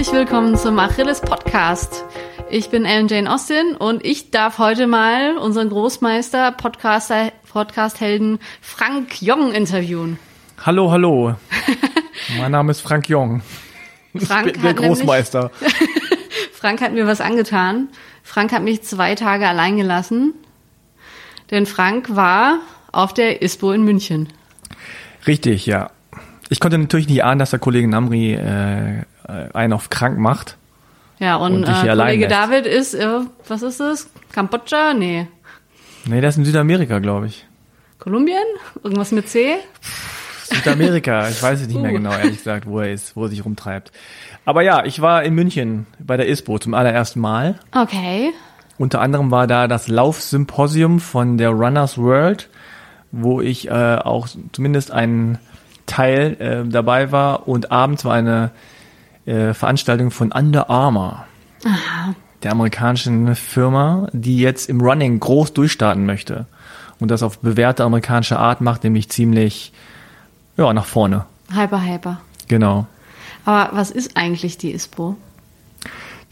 [0.00, 2.06] Herzlich willkommen zum Achilles Podcast.
[2.48, 9.20] Ich bin Ellen Jane Austin und ich darf heute mal unseren Großmeister, Podcaster, Podcast-Helden Frank
[9.20, 10.18] Jong interviewen.
[10.64, 11.34] Hallo, hallo.
[12.38, 13.42] mein Name ist Frank Jong.
[14.16, 15.50] Frank ich bin der Großmeister.
[16.54, 17.88] Frank hat mir was angetan.
[18.22, 20.32] Frank hat mich zwei Tage allein gelassen,
[21.50, 24.30] denn Frank war auf der ISPO in München.
[25.26, 25.90] Richtig, ja.
[26.48, 30.56] Ich konnte natürlich nicht ahnen, dass der Kollege Namri äh, einen auf krank macht.
[31.18, 32.34] Ja, und, Und dich äh, hier Kollege lässt.
[32.34, 34.08] David ist, äh, was ist das?
[34.32, 34.94] Kambodscha?
[34.94, 35.28] Nee.
[36.06, 37.46] Nee, der ist in Südamerika, glaube ich.
[37.98, 38.42] Kolumbien?
[38.82, 39.56] Irgendwas mit C?
[40.44, 41.94] Südamerika, ich weiß es nicht mehr Uh.
[41.94, 43.92] genau, ehrlich gesagt, wo er ist, wo er sich rumtreibt.
[44.46, 47.60] Aber ja, ich war in München bei der ISPO zum allerersten Mal.
[47.74, 48.32] Okay.
[48.78, 52.48] Unter anderem war da das Laufsymposium von der Runners World,
[53.12, 55.38] wo ich äh, auch zumindest einen
[55.84, 57.46] Teil äh, dabei war.
[57.46, 58.52] Und abends war eine
[59.30, 61.24] äh, Veranstaltung von Under Armour,
[62.42, 66.46] der amerikanischen Firma, die jetzt im Running groß durchstarten möchte.
[66.98, 69.72] Und das auf bewährte amerikanische Art macht, nämlich ziemlich
[70.56, 71.24] ja, nach vorne.
[71.52, 72.20] Hyper, hyper.
[72.48, 72.86] Genau.
[73.44, 75.16] Aber was ist eigentlich die ISPO?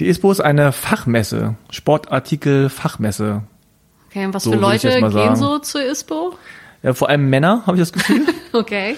[0.01, 3.43] Die ISPO ist eine Fachmesse, Sportartikel-Fachmesse.
[4.11, 6.35] Okay, und was So für Leute gehen so zur ISPO?
[6.83, 8.27] Ja, vor allem Männer, habe ich das Gefühl.
[8.51, 8.97] Okay.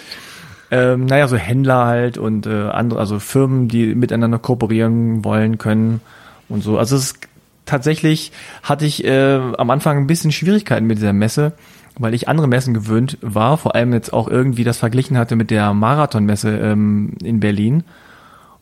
[0.70, 6.00] Ähm, naja, so Händler halt und äh, andere, also Firmen, die miteinander kooperieren wollen können
[6.48, 6.78] und so.
[6.78, 7.28] Also es ist
[7.66, 8.32] tatsächlich
[8.62, 11.52] hatte ich äh, am Anfang ein bisschen Schwierigkeiten mit dieser Messe,
[11.98, 15.50] weil ich andere Messen gewöhnt war, vor allem jetzt auch irgendwie das verglichen hatte mit
[15.50, 17.84] der Marathonmesse ähm, in Berlin.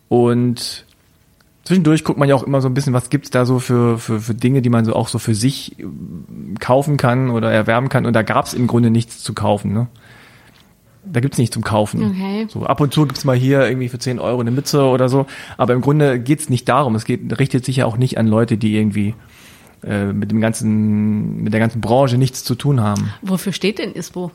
[0.09, 0.85] Und
[1.65, 4.21] zwischendurch guckt man ja auch immer so ein bisschen, was gibt's da so für, für,
[4.21, 8.07] für Dinge, die man so auch so für sich ähm, kaufen kann oder erwerben kann.
[8.07, 9.73] Und da gab's im Grunde nichts zu kaufen.
[9.73, 9.89] Ne?
[11.11, 12.05] Da gibt's nichts zum Kaufen.
[12.05, 12.47] Okay.
[12.49, 15.27] So ab und zu gibt's mal hier irgendwie für 10 Euro eine Mütze oder so.
[15.57, 16.95] Aber im Grunde geht's nicht darum.
[16.95, 19.15] Es geht, richtet sich ja auch nicht an Leute, die irgendwie
[19.85, 23.13] äh, mit dem ganzen, mit der ganzen Branche nichts zu tun haben.
[23.23, 24.31] Wofür steht denn ISPO?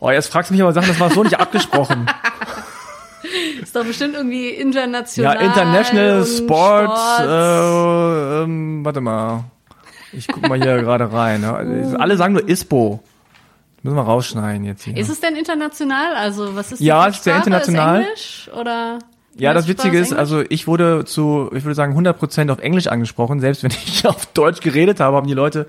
[0.00, 2.06] Oh, jetzt fragst du mich aber Sachen, das war so nicht abgesprochen.
[3.62, 5.36] Ist doch bestimmt irgendwie international.
[5.36, 7.20] Ja, International Sports, Sports.
[7.20, 9.44] Äh, ähm, warte mal.
[10.12, 11.40] Ich guck mal hier gerade rein.
[11.40, 11.96] Ne?
[11.98, 13.02] Alle sagen nur ISPO.
[13.84, 14.96] Müssen wir rausschneiden jetzt hier.
[14.96, 16.14] Ist es denn international?
[16.16, 18.00] Also was ist die Ja, es ist sehr international.
[18.00, 18.98] Ist Englisch oder?
[19.36, 23.40] ja, das Witzige ist, also ich wurde zu, ich würde sagen, 100% auf Englisch angesprochen.
[23.40, 25.68] Selbst wenn ich auf Deutsch geredet habe, haben die Leute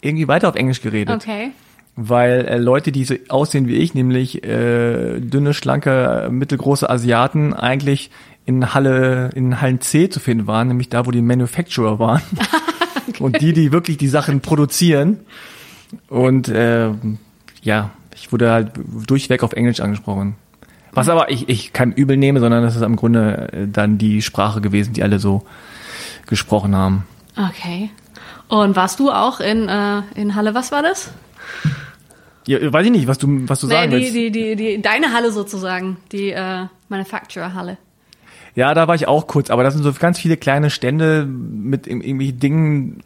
[0.00, 1.12] irgendwie weiter auf Englisch geredet.
[1.12, 1.50] Okay.
[1.96, 8.12] Weil äh, Leute, die so aussehen wie ich, nämlich äh, dünne, schlanke, mittelgroße Asiaten, eigentlich
[8.46, 12.22] in Halle, in Hallen C zu finden waren, nämlich da, wo die Manufacturer waren.
[13.18, 15.20] Und die, die wirklich die Sachen produzieren.
[16.08, 16.90] Und äh,
[17.64, 18.70] ja, ich wurde halt
[19.06, 20.36] durchweg auf Englisch angesprochen.
[20.92, 24.22] Was aber ich, ich kein übel nehme, sondern das ist im Grunde äh, dann die
[24.22, 25.44] Sprache gewesen, die alle so
[26.26, 27.04] gesprochen haben.
[27.36, 27.90] Okay.
[28.46, 31.10] Und warst du auch in, äh, in Halle, was war das?
[32.46, 34.14] Ja, weiß ich nicht, was du, was du sagen nee, willst.
[34.14, 37.78] die, die, die, die, deine Halle sozusagen, die äh, Manufacturer-Halle.
[38.54, 41.88] Ja, da war ich auch kurz, aber das sind so ganz viele kleine Stände mit
[41.88, 43.02] ir- irgendwelchen Dingen,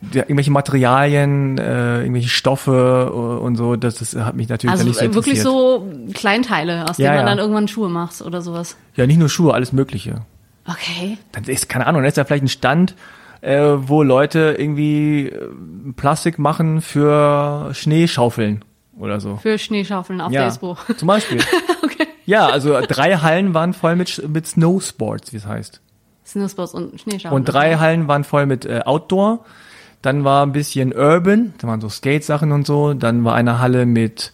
[0.00, 3.76] ja, irgendwelche Materialien, äh, irgendwelche Stoffe äh, und so.
[3.76, 7.10] Das, das hat mich natürlich Also dann nicht so äh, wirklich so Kleinteile, aus Ja,
[7.10, 7.34] denen man ja.
[7.34, 8.76] dann irgendwann Schuhe macht oder sowas.
[8.94, 10.22] Ja, nicht nur Schuhe, alles Mögliche.
[10.66, 11.18] Okay.
[11.32, 12.94] Dann ist, keine Ahnung, dann ist da vielleicht ein Stand,
[13.40, 15.48] äh, wo Leute irgendwie äh,
[15.96, 18.64] Plastik machen für Schneeschaufeln
[18.98, 19.36] oder so.
[19.36, 20.76] Für Schneeschaufeln auf ja, ISPO.
[20.96, 21.38] zum Beispiel.
[21.82, 22.06] okay.
[22.26, 25.80] Ja, also drei Hallen waren voll mit, mit Snowsports, wie es heißt.
[26.26, 27.34] Snowsports und Schneeschaufeln.
[27.34, 29.44] Und drei Hallen waren voll mit äh, Outdoor.
[30.02, 32.94] Dann war ein bisschen Urban, da waren so Skate-Sachen und so.
[32.94, 34.32] Dann war eine Halle mit,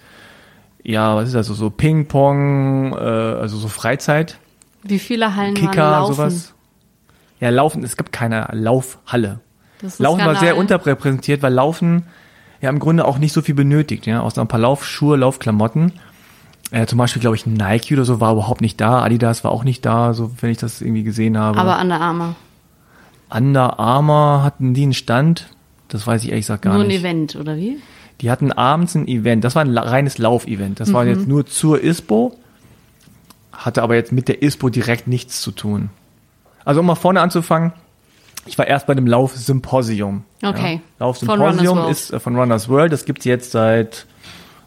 [0.83, 4.39] ja, was ist das, so, so Ping-Pong, äh, also so Freizeit,
[4.83, 6.15] Wie viele Hallen waren Kicker, laufen?
[6.15, 6.55] sowas.
[7.41, 9.41] Ja, Laufen, es gibt keine Laufhalle.
[9.99, 10.37] Laufen war Skandal.
[10.37, 12.05] sehr unterrepräsentiert, weil Laufen
[12.61, 15.93] ja im Grunde auch nicht so viel benötigt, ja, außer ein paar Laufschuhe, Laufklamotten.
[16.71, 19.65] Äh, zum Beispiel, glaube ich, Nike oder so war überhaupt nicht da, Adidas war auch
[19.65, 21.59] nicht da, so wenn ich das irgendwie gesehen habe.
[21.59, 22.35] Aber Under Armour.
[23.31, 25.49] Under Armour hatten die einen Stand,
[25.95, 27.01] das weiß ich ehrlich gesagt gar Nur ein nicht.
[27.01, 27.79] Event, oder wie?
[28.21, 30.81] Die hatten abends ein Event, das war ein reines Laufevent.
[30.81, 32.37] Das war jetzt nur zur ISPO,
[33.53, 35.91] hatte aber jetzt mit der ISPO direkt nichts zu tun.
[36.65, 37.73] Also um mal vorne anzufangen,
[38.45, 40.25] ich war erst bei dem Laufsymposium.
[40.43, 40.75] Okay.
[40.75, 41.07] Ja.
[41.07, 44.07] Laufsymposium ist äh, von Runners World, das gibt's jetzt seit,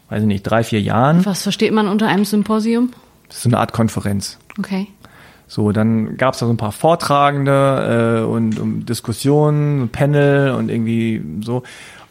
[0.08, 1.26] weiß ich nicht, drei, vier Jahren.
[1.26, 2.92] Was versteht man unter einem Symposium?
[3.28, 4.38] Das ist so eine Art Konferenz.
[4.58, 4.86] Okay.
[5.48, 11.22] So, dann gab's da so ein paar Vortragende äh, und um Diskussionen, Panel und irgendwie
[11.42, 11.62] so.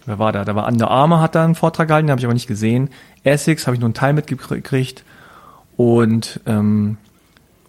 [0.07, 0.43] Wer war da?
[0.43, 2.89] Da war Under Armour hat da einen Vortrag gehalten, den habe ich aber nicht gesehen.
[3.23, 5.03] Essex habe ich nur einen Teil mitgekriegt.
[5.75, 6.97] Und ähm,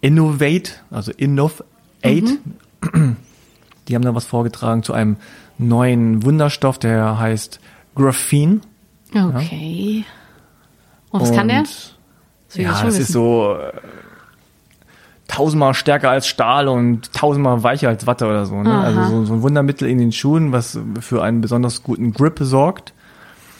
[0.01, 1.63] Innovate, also Innovate.
[2.03, 3.17] Mhm.
[3.87, 5.17] Die haben da was vorgetragen zu einem
[5.57, 7.59] neuen Wunderstoff, der heißt
[7.95, 8.61] Graphene.
[9.13, 10.05] Okay.
[10.05, 10.13] Ja.
[11.11, 11.63] Und was kann der?
[11.63, 11.95] Das
[12.53, 13.73] ja, das ist so äh,
[15.29, 18.61] tausendmal stärker als Stahl und tausendmal weicher als Watte oder so.
[18.61, 18.77] Ne?
[18.77, 22.93] Also so, so ein Wundermittel in den Schuhen, was für einen besonders guten Grip sorgt.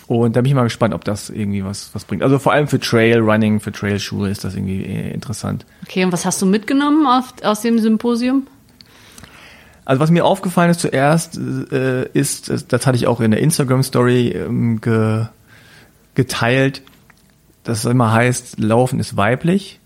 [0.08, 2.24] Und da bin ich mal gespannt, ob das irgendwie was, was bringt.
[2.24, 5.68] Also vor allem für Trail Running, für Trailschuhe ist das irgendwie äh, interessant.
[5.84, 8.48] Okay, und was hast du mitgenommen auf, aus dem Symposium?
[9.86, 14.30] Also was mir aufgefallen ist zuerst, äh, ist, das hatte ich auch in der Instagram-Story
[14.30, 15.26] ähm, ge,
[16.16, 16.82] geteilt,
[17.64, 19.79] dass es immer heißt, Laufen ist weiblich.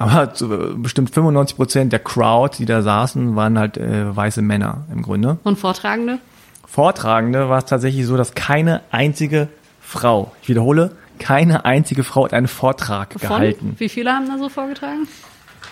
[0.00, 0.48] Aber zu,
[0.78, 5.36] bestimmt 95 Prozent der Crowd, die da saßen, waren halt äh, weiße Männer im Grunde.
[5.44, 6.20] Und Vortragende?
[6.66, 9.48] Vortragende war es tatsächlich so, dass keine einzige
[9.82, 13.20] Frau, ich wiederhole, keine einzige Frau hat einen Vortrag Von?
[13.20, 13.74] gehalten.
[13.76, 15.06] Wie viele haben da so vorgetragen?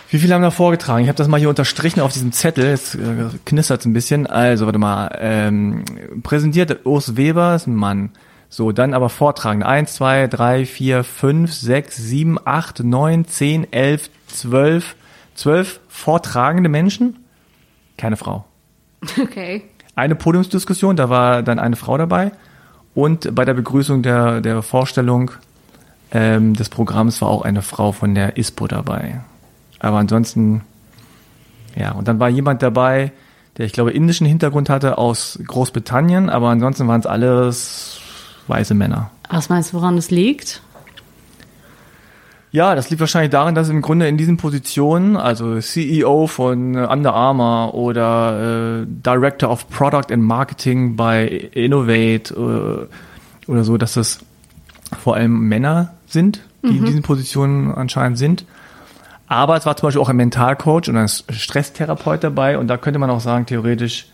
[0.09, 1.01] Wie viele haben da vorgetragen?
[1.01, 2.65] Ich habe das mal hier unterstrichen auf diesem Zettel.
[2.65, 4.27] Jetzt äh, knistert es ein bisschen.
[4.27, 5.09] Also, warte mal.
[5.19, 5.85] Ähm,
[6.21, 8.11] präsentiert Urs Weber, ist ein Mann.
[8.49, 9.67] So, dann aber vortragende.
[9.67, 14.95] Eins, zwei, drei, vier, fünf, sechs, sieben, acht, neun, zehn, elf, zwölf.
[15.35, 17.25] Zwölf vortragende Menschen.
[17.97, 18.45] Keine Frau.
[19.21, 19.63] Okay
[19.99, 22.31] eine Podiumsdiskussion, da war dann eine Frau dabei.
[22.95, 25.31] Und bei der Begrüßung der, der Vorstellung
[26.11, 29.21] ähm, des Programms war auch eine Frau von der ISPO dabei.
[29.79, 30.61] Aber ansonsten,
[31.75, 33.11] ja, und dann war jemand dabei,
[33.57, 37.99] der ich glaube indischen Hintergrund hatte aus Großbritannien, aber ansonsten waren es alles
[38.49, 39.11] weiße Männer.
[39.29, 40.61] Was meinst du, woran es liegt?
[42.51, 47.13] Ja, das liegt wahrscheinlich daran, dass im Grunde in diesen Positionen, also CEO von Under
[47.13, 54.19] Armour oder äh, Director of Product and Marketing bei Innovate äh, oder so, dass das
[54.99, 56.77] vor allem Männer sind, die mhm.
[56.77, 58.45] in diesen Positionen anscheinend sind.
[59.27, 62.97] Aber es war zum Beispiel auch ein Mentalcoach und ein Stresstherapeut dabei und da könnte
[62.97, 64.07] man auch sagen, theoretisch,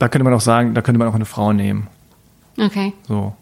[0.00, 1.86] da könnte man auch sagen, da könnte man auch eine Frau nehmen.
[2.58, 2.92] Okay.
[3.06, 3.34] So.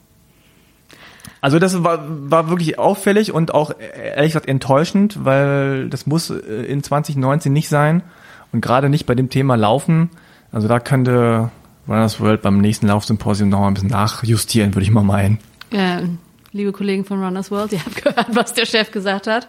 [1.41, 6.37] Also das war, war wirklich auffällig und auch ehrlich gesagt enttäuschend, weil das muss äh,
[6.37, 8.03] in 2019 nicht sein
[8.53, 10.09] und gerade nicht bei dem Thema Laufen.
[10.53, 11.51] Also da könnte
[11.87, 15.39] Runners World beim nächsten Laufsymposium noch mal ein bisschen nachjustieren, würde ich mal meinen.
[15.71, 16.01] Ja,
[16.53, 19.49] liebe Kollegen von Runners World, ihr habt gehört, was der Chef gesagt hat.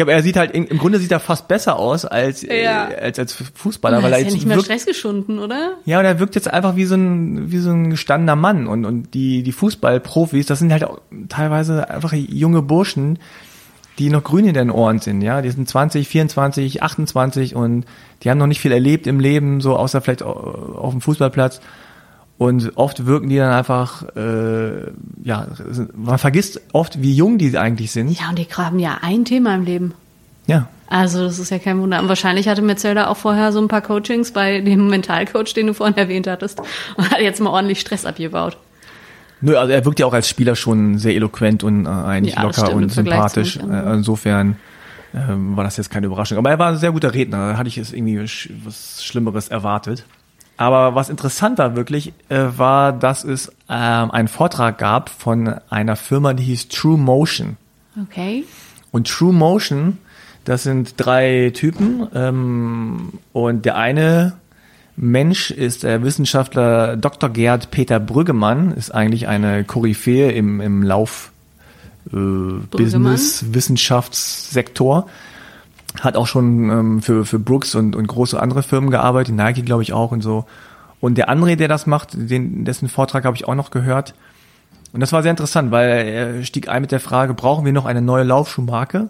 [0.01, 2.89] ja, aber er sieht halt, im Grunde sieht er fast besser aus als, ja.
[2.89, 3.99] äh, als, als Fußballer.
[3.99, 5.75] Und weil er ist ja nicht mehr stressgeschunden, oder?
[5.85, 8.67] Ja, und er wirkt jetzt einfach wie so ein, wie so ein gestandener Mann.
[8.67, 13.19] Und, und die, die Fußballprofis, das sind halt auch teilweise einfach junge Burschen,
[13.99, 15.43] die noch grün in den Ohren sind, ja.
[15.43, 17.85] Die sind 20, 24, 28 und
[18.23, 21.61] die haben noch nicht viel erlebt im Leben, so außer vielleicht auf dem Fußballplatz.
[22.41, 24.87] Und oft wirken die dann einfach, äh,
[25.23, 25.47] ja,
[25.95, 28.19] man vergisst oft, wie jung die eigentlich sind.
[28.19, 29.93] Ja, und die haben ja ein Thema im Leben.
[30.47, 30.67] Ja.
[30.87, 32.01] Also das ist ja kein Wunder.
[32.01, 35.75] Und wahrscheinlich hatte Metzelda auch vorher so ein paar Coachings bei dem Mentalcoach, den du
[35.75, 36.63] vorhin erwähnt hattest,
[36.97, 38.57] und hat jetzt mal ordentlich Stress abgebaut.
[39.43, 42.43] Nö, also er wirkt ja auch als Spieler schon sehr eloquent und äh, eigentlich Ja,
[42.45, 43.59] locker stimmt, und sympathisch.
[43.59, 44.57] Äh, insofern
[45.15, 46.39] ähm, war das jetzt keine Überraschung.
[46.39, 47.53] Aber er war ein sehr guter Redner.
[47.53, 48.19] Da hatte ich es irgendwie
[48.65, 50.07] was Schlimmeres erwartet.
[50.61, 55.97] Aber was interessant war wirklich, äh, war, dass es ähm, einen Vortrag gab von einer
[55.97, 57.57] Firma, die hieß True Motion.
[58.03, 58.45] Okay.
[58.93, 59.97] Und True Motion,
[60.45, 62.07] das sind drei Typen.
[62.15, 64.35] Ähm, und der eine
[64.97, 67.31] Mensch ist der Wissenschaftler Dr.
[67.31, 71.33] Gerd Peter Brüggemann, ist eigentlich eine Koryphäe im, im Lauf
[72.13, 72.17] äh,
[72.71, 75.07] Business, Wissenschaftssektor.
[76.01, 79.83] Hat auch schon ähm, für, für Brooks und, und große andere Firmen gearbeitet, Nike glaube
[79.83, 80.45] ich auch und so.
[81.01, 84.15] Und der André, der das macht, den, dessen Vortrag habe ich auch noch gehört.
[84.93, 87.87] Und das war sehr interessant, weil er stieg ein mit der Frage, brauchen wir noch
[87.87, 89.09] eine neue Laufschuhmarke?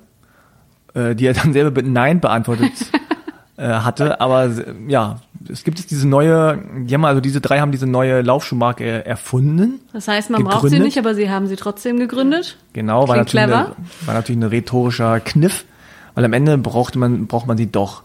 [0.94, 2.72] Äh, die er dann selber mit Nein beantwortet
[3.56, 4.20] äh, hatte.
[4.20, 4.50] Aber
[4.88, 8.82] ja, es gibt jetzt diese neue, die haben also diese drei haben diese neue Laufschuhmarke
[8.84, 9.80] er- erfunden.
[9.92, 10.84] Das heißt, man braucht sie Gegründet.
[10.86, 12.56] nicht, aber sie haben sie trotzdem gegründet.
[12.72, 13.72] Genau, war natürlich, eine,
[14.04, 15.64] war natürlich ein rhetorischer Kniff,
[16.14, 18.02] weil am Ende braucht man, braucht man sie doch.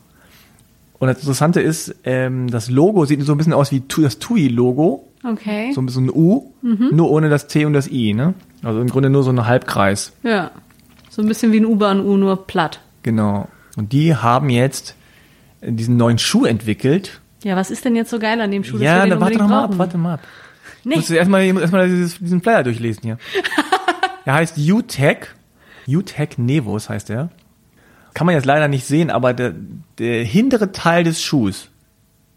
[0.97, 5.07] Und das Interessante ist, ähm, das Logo sieht so ein bisschen aus wie das TUI-Logo,
[5.23, 5.71] Okay.
[5.73, 6.89] so ein bisschen ein U, Mhm.
[6.93, 8.33] nur ohne das T und das I, ne?
[8.63, 10.13] Also im Grunde nur so ein Halbkreis.
[10.23, 10.51] Ja.
[11.09, 12.79] So ein bisschen wie ein U-Bahn-U, nur platt.
[13.03, 13.47] Genau.
[13.77, 14.95] Und die haben jetzt
[15.61, 17.19] diesen neuen Schuh entwickelt.
[17.43, 18.77] Ja, was ist denn jetzt so geil an dem Schuh?
[18.77, 20.19] ja, dann warte doch mal ab, warte mal ab.
[20.83, 20.95] Nee.
[20.95, 23.17] Musst du erstmal erstmal diesen Flyer durchlesen hier.
[24.25, 25.27] er heißt U-Tech.
[25.87, 27.29] U-Tech Nevos heißt er.
[28.15, 29.53] Kann man jetzt leider nicht sehen, aber der,
[29.99, 31.69] der hintere Teil des Schuhs,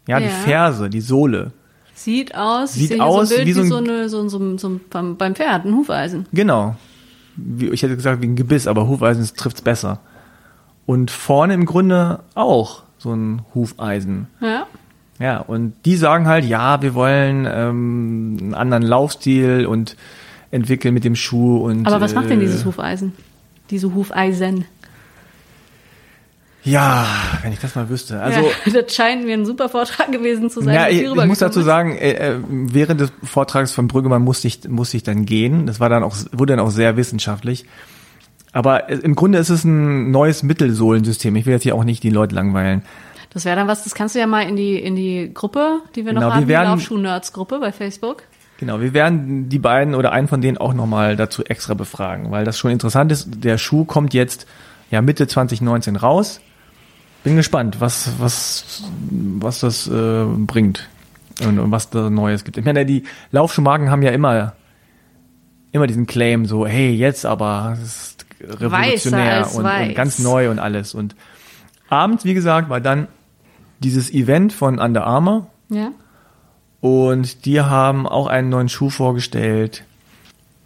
[0.07, 0.27] ja, Ja.
[0.27, 1.51] die Ferse, die Sohle,
[1.95, 4.57] Sieht aus, Sieht aus so ein Bild wie wie so so, ein- eine, so, so,
[4.57, 6.27] so beim, Pferd, ein Hufeisen.
[6.31, 6.75] genau.
[7.35, 9.99] Wie, ich hätte gesagt wie ein Gebiss, aber Hufeisen trifft's besser.
[10.85, 14.27] Und vorne im Grunde auch so ein Hufeisen.
[14.41, 14.65] Ja.
[15.19, 19.95] Ja, und die sagen halt, ja, wir wollen ähm, einen anderen Laufstil und
[20.51, 23.13] entwickeln mit dem Schuh und Aber was macht denn äh, dieses Hufeisen?
[23.69, 24.65] Diese Hufeisen.
[26.63, 27.05] Ja,
[27.41, 28.21] wenn ich das mal wüsste.
[28.21, 30.73] Also ja, das scheint mir ein super Vortrag gewesen zu sein.
[30.75, 34.67] ja, ich, ich muss dazu sagen, äh, äh, während des Vortrags von Brüggemann musste ich
[34.67, 35.65] musste ich dann gehen.
[35.67, 37.65] Das war dann auch wurde dann auch sehr wissenschaftlich.
[38.51, 41.35] Aber äh, im Grunde ist es ein neues Mittelsohlensystem.
[41.35, 42.83] Ich will jetzt hier auch nicht die Leute langweilen.
[43.31, 46.05] Das wäre dann was, das kannst du ja mal in die, in die Gruppe, die
[46.05, 48.23] wir noch Genau, wir haben, die werden- Laufschuh-Nerds-Gruppe bei Facebook.
[48.59, 52.43] Genau, wir werden die beiden oder einen von denen auch nochmal dazu extra befragen, weil
[52.43, 53.29] das schon interessant ist.
[53.43, 54.47] Der Schuh kommt jetzt
[54.91, 56.41] ja Mitte 2019 raus.
[57.23, 60.87] Bin gespannt, was, was, was das äh, bringt
[61.45, 62.57] und, und was da Neues gibt.
[62.57, 64.53] Ich meine, die Laufschuhmarken haben ja immer,
[65.71, 70.59] immer diesen Claim, so, hey, jetzt aber, das ist revolutionär und, und ganz neu und
[70.59, 70.93] alles.
[70.93, 71.15] Und
[71.89, 73.07] abends, wie gesagt, war dann
[73.79, 75.91] dieses Event von Under Armour, Ja.
[76.79, 79.83] und die haben auch einen neuen Schuh vorgestellt.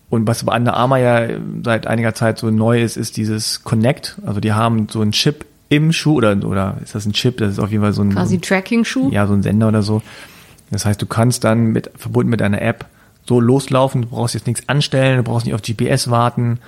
[0.09, 1.27] Und was bei Under Armour ja
[1.63, 4.17] seit einiger Zeit so neu ist, ist dieses Connect.
[4.23, 7.37] Also die haben so einen Chip im Schuh oder, oder ist das ein Chip?
[7.37, 9.09] Das ist auf jeden Fall so ein, Quasi Tracking-Schuh.
[9.11, 10.01] ja, so ein Sender oder so.
[10.71, 12.85] Das heißt, du kannst dann mit, verbunden mit einer App
[13.27, 14.03] so loslaufen.
[14.03, 16.59] Du brauchst jetzt nichts anstellen, du brauchst nicht auf GPS warten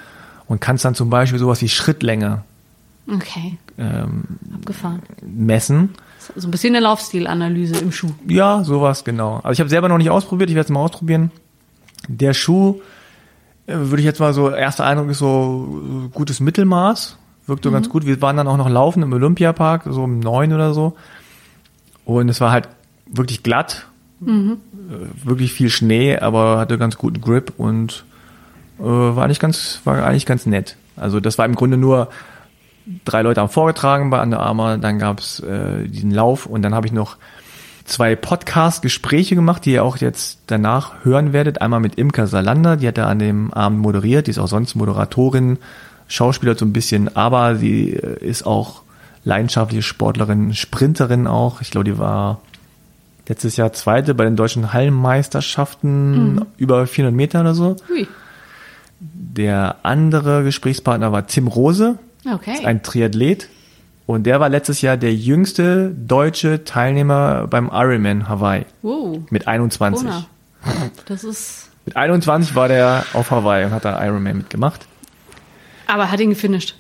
[0.48, 2.44] und kannst dann zum Beispiel sowas wie Schrittlänge
[3.12, 3.58] Okay.
[3.78, 4.24] ähm,
[4.56, 5.02] Abgefahren.
[5.22, 5.90] messen.
[6.36, 8.10] So ein bisschen eine Laufstilanalyse im Schuh.
[8.28, 9.36] Ja, sowas, genau.
[9.44, 11.30] Also ich habe selber noch nicht ausprobiert, ich werde es mal ausprobieren.
[12.08, 12.80] Der Schuh,
[13.68, 17.18] äh, würde ich jetzt mal so, erster Eindruck ist so äh, gutes Mittelmaß.
[17.48, 18.06] Wirkt so ganz gut.
[18.06, 20.96] Wir waren dann auch noch laufen im Olympiapark, so um neun oder so.
[22.04, 22.68] Und es war halt
[23.06, 23.88] wirklich glatt.
[24.22, 28.06] Äh, Wirklich viel Schnee, aber hatte ganz guten Grip und
[28.80, 30.78] äh, war eigentlich ganz, war eigentlich ganz nett.
[30.96, 32.10] Also das war im Grunde nur
[33.04, 36.88] drei Leute haben vorgetragen bei Under Armour, dann gab's äh, diesen Lauf und dann habe
[36.88, 37.18] ich noch
[37.84, 41.62] zwei Podcast-Gespräche gemacht, die ihr auch jetzt danach hören werdet.
[41.62, 44.76] Einmal mit Imka Salander, die hat da an dem Abend moderiert, die ist auch sonst
[44.76, 45.58] Moderatorin,
[46.08, 48.82] Schauspieler so ein bisschen, aber sie äh, ist auch
[49.24, 51.62] leidenschaftliche Sportlerin, Sprinterin auch.
[51.62, 52.42] Ich glaube, die war
[53.28, 57.76] letztes Jahr Zweite bei den deutschen Hallenmeisterschaften über 400 Meter oder so.
[57.90, 58.08] Hui.
[59.00, 61.98] Der andere Gesprächspartner war Tim Rose,
[62.32, 62.66] Okay.
[62.66, 63.50] ein Triathlet.
[64.08, 69.18] Und der war letztes Jahr der jüngste deutsche Teilnehmer beim Ironman Hawaii wow.
[69.32, 70.08] mit 21.
[70.08, 70.26] Corona.
[71.08, 71.70] Das ist.
[71.86, 74.86] Mit 21 war der auf Hawaii und hat da Ironman mitgemacht.
[75.88, 76.76] Aber hat ihn gefinisht.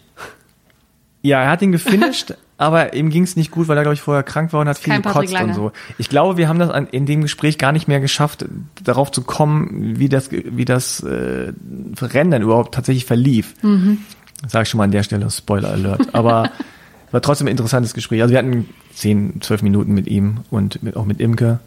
[1.21, 4.01] Ja, er hat ihn gefinisht, aber ihm ging es nicht gut, weil er, glaube ich,
[4.01, 5.71] vorher krank war und hat viel kein gekotzt und so.
[5.97, 8.45] Ich glaube, wir haben das an, in dem Gespräch gar nicht mehr geschafft,
[8.83, 11.51] darauf zu kommen, wie das, wie das äh,
[11.99, 13.55] Rennen dann überhaupt tatsächlich verlief.
[13.63, 13.99] Mhm.
[14.47, 16.13] Sag ich schon mal an der Stelle, Spoiler Alert.
[16.13, 16.51] Aber
[17.11, 18.21] war trotzdem ein interessantes Gespräch.
[18.21, 21.59] Also wir hatten 10, 12 Minuten mit ihm und mit, auch mit Imke.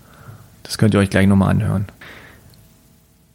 [0.63, 1.87] Das könnt ihr euch gleich nochmal anhören.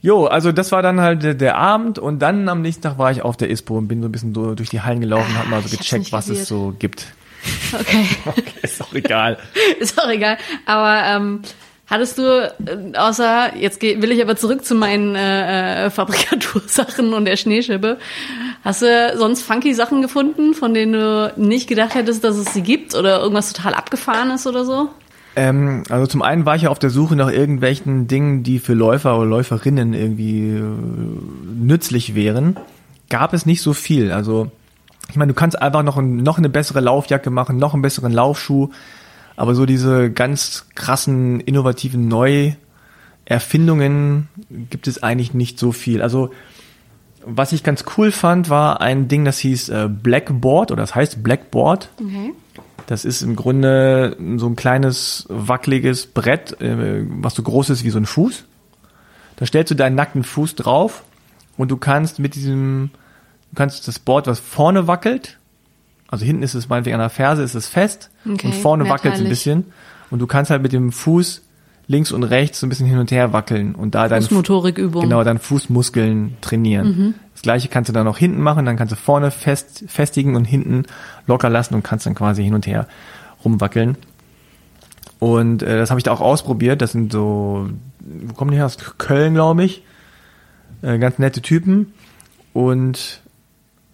[0.03, 3.09] Jo, also das war dann halt der, der Abend und dann am nächsten Tag war
[3.09, 5.47] ich auf der ISPO und bin so ein bisschen durch die Hallen gelaufen und hab
[5.47, 7.07] mal so Ah, gecheckt, was es so gibt.
[7.73, 8.05] Okay.
[8.61, 9.37] Ist doch egal.
[9.79, 10.37] Ist auch egal.
[10.65, 11.41] Aber ähm,
[11.87, 12.23] hattest du,
[12.65, 17.35] äh, außer, jetzt geh, will ich aber zurück zu meinen äh, äh, Fabrikatursachen und der
[17.35, 17.97] Schneeschippe.
[18.63, 22.61] Hast du sonst funky Sachen gefunden, von denen du nicht gedacht hättest, dass es sie
[22.61, 22.95] gibt?
[22.95, 24.89] Oder irgendwas total abgefahrenes oder so?
[25.35, 28.73] Ähm, also zum einen war ich ja auf der Suche nach irgendwelchen Dingen, die für
[28.73, 30.63] Läufer oder Läuferinnen irgendwie äh,
[31.55, 32.57] nützlich wären.
[33.09, 34.11] Gab es nicht so viel.
[34.11, 34.51] Also
[35.09, 38.13] ich meine, du kannst einfach noch, ein, noch eine bessere Laufjacke machen, noch einen besseren
[38.13, 38.69] Laufschuh,
[39.35, 44.29] aber so diese ganz krassen, innovativen Neuerfindungen
[44.69, 46.01] gibt es eigentlich nicht so viel.
[46.01, 46.31] Also
[47.25, 51.23] was ich ganz cool fand, war ein Ding, das hieß äh, Blackboard oder das heißt
[51.23, 51.89] Blackboard.
[51.99, 52.33] Okay.
[52.87, 57.89] Das ist im Grunde so ein kleines, wackeliges Brett, äh, was so groß ist wie
[57.89, 58.45] so ein Fuß.
[59.37, 61.03] Da stellst du deinen nackten Fuß drauf
[61.57, 62.91] und du kannst mit diesem,
[63.51, 65.39] du kannst das Board, was vorne wackelt,
[66.07, 69.15] also hinten ist es meinetwegen an der Ferse, ist es fest Okay, und vorne wackelt
[69.15, 69.65] es ein bisschen
[70.11, 71.41] und du kannst halt mit dem Fuß
[71.87, 75.03] links und rechts so ein bisschen hin und her wackeln und da dein Fußmotorikübung.
[75.03, 77.15] Genau, dann Fußmuskeln trainieren.
[77.33, 80.45] Das gleiche kannst du dann auch hinten machen, dann kannst du vorne fest, festigen und
[80.45, 80.83] hinten
[81.27, 82.87] locker lassen und kannst dann quasi hin und her
[83.43, 83.97] rumwackeln.
[85.19, 86.81] Und äh, das habe ich da auch ausprobiert.
[86.81, 88.65] Das sind so, wo kommen die her?
[88.65, 89.83] Aus Köln, glaube ich.
[90.81, 91.93] Äh, ganz nette Typen.
[92.51, 93.21] Und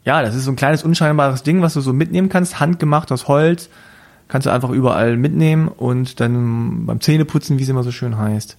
[0.06, 3.28] ja, das ist so ein kleines unscheinbares Ding, was du so mitnehmen kannst, handgemacht aus
[3.28, 3.70] Holz.
[4.30, 8.56] Kannst du einfach überall mitnehmen und dann beim Zähneputzen, wie es immer so schön heißt.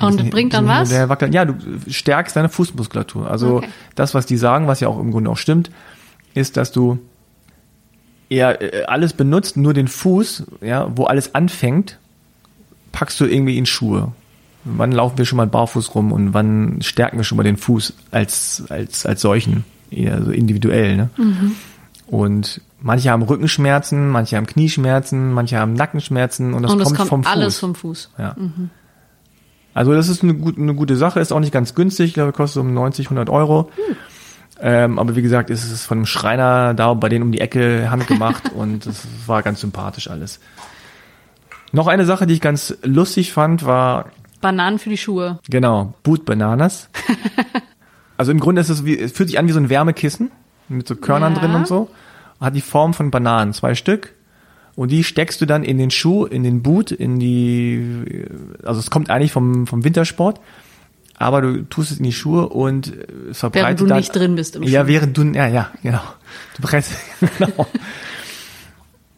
[0.00, 0.90] Und bisschen- bringt dann was?
[0.92, 1.32] wackeln.
[1.32, 1.54] Ja, du
[1.88, 3.30] stärkst deine Fußmuskulatur.
[3.30, 3.68] Also Okay.
[3.94, 5.70] das, was die sagen, was ja auch im Grunde auch stimmt,
[6.34, 6.98] ist, dass du
[8.28, 11.98] eher äh, alles benutzt, nur den Fuß, ja, wo alles anfängt,
[12.92, 14.12] packst du irgendwie in Schuhe.
[14.64, 17.94] Wann laufen wir schon mal barfuß rum und wann stärken wir schon mal den Fuß
[18.10, 21.10] als als als solchen, eher so individuell, ne?
[21.16, 21.52] Mhm.
[22.10, 26.98] Und manche haben Rückenschmerzen, manche haben Knieschmerzen, manche haben Nackenschmerzen und das und es kommt,
[26.98, 27.32] kommt, vom Fuß.
[27.32, 28.10] alles vom Fuß.
[28.18, 28.36] Ja.
[29.74, 32.32] Also das ist eine, gut, eine gute Sache, ist auch nicht ganz günstig, ich glaube,
[32.32, 33.70] kostet um 90, 100 Euro.
[34.60, 37.90] Ähm, aber wie gesagt, ist es von einem Schreiner da bei denen um die Ecke
[37.90, 40.40] handgemacht und es war ganz sympathisch alles.
[41.72, 44.06] Noch eine Sache, die ich ganz lustig fand, war
[44.40, 45.38] Bananen für die Schuhe.
[45.48, 46.88] genau Boot Bananas.
[48.16, 50.32] also im Grunde ist es wie, es fühlt sich an wie so ein Wärmekissen
[50.70, 51.40] mit so Körnern Ja.
[51.40, 51.90] drin und so.
[52.40, 54.14] Hat die Form von Bananen, zwei Stück.
[54.76, 58.24] Und die steckst du dann in den Schuh, in den Boot, in die,
[58.64, 60.40] also es kommt eigentlich vom, vom Wintersport,
[61.18, 62.94] aber du tust es in die Schuhe und
[63.30, 64.86] es verbreitet Während du dann, nicht drin bist im Ja, Schuh.
[64.88, 66.00] während du, ja, ja, genau.
[66.56, 66.92] Du presst,
[67.38, 67.66] genau.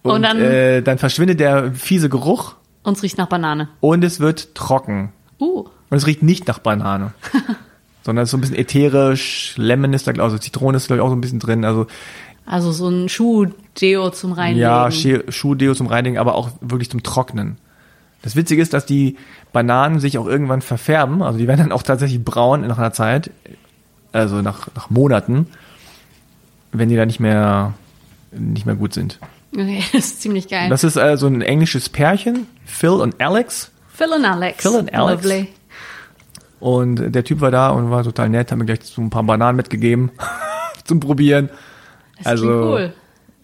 [0.03, 3.69] Und, Und dann- äh, dann verschwindet der fiese Geruch Und es riecht nach Banane.
[3.81, 5.13] und es wird trocken.
[5.39, 5.67] Uh.
[5.91, 7.13] Und es riecht nicht nach Banane.
[8.03, 11.05] sondern es ist so ein bisschen ätherisch, Lemon ist da, also Zitrone ist glaube ich
[11.05, 11.87] auch so ein bisschen drin, also
[12.45, 14.63] Also so ein Schuh-Deo zum Reinlegen.
[14.63, 17.57] Ja, Schuhdeo zum Reinigen, aber auch wirklich zum Trocknen.
[18.23, 19.17] Das Witzige ist, dass die
[19.53, 21.23] Bananen sich auch irgendwann verfärben.
[21.23, 23.31] Also die werden dann auch tatsächlich braun nach einer Zeit,
[24.13, 25.49] also nach, nach Monaten,
[26.73, 27.75] wenn die dann nicht mehr,
[28.31, 29.19] nicht mehr gut sind.
[29.55, 30.71] Okay, das ist ziemlich geil.
[30.71, 33.71] Das ist äh, so ein englisches Pärchen, Phil und Alex.
[33.93, 34.63] Phil und Alex.
[34.63, 35.23] Phil und Alex.
[35.23, 35.49] Lovely.
[36.63, 39.25] Und der Typ war da und war total nett, hat mir gleich so ein paar
[39.25, 40.13] Bananen mitgegeben
[40.85, 41.51] zum Probieren.
[42.19, 42.93] Das Also, cool.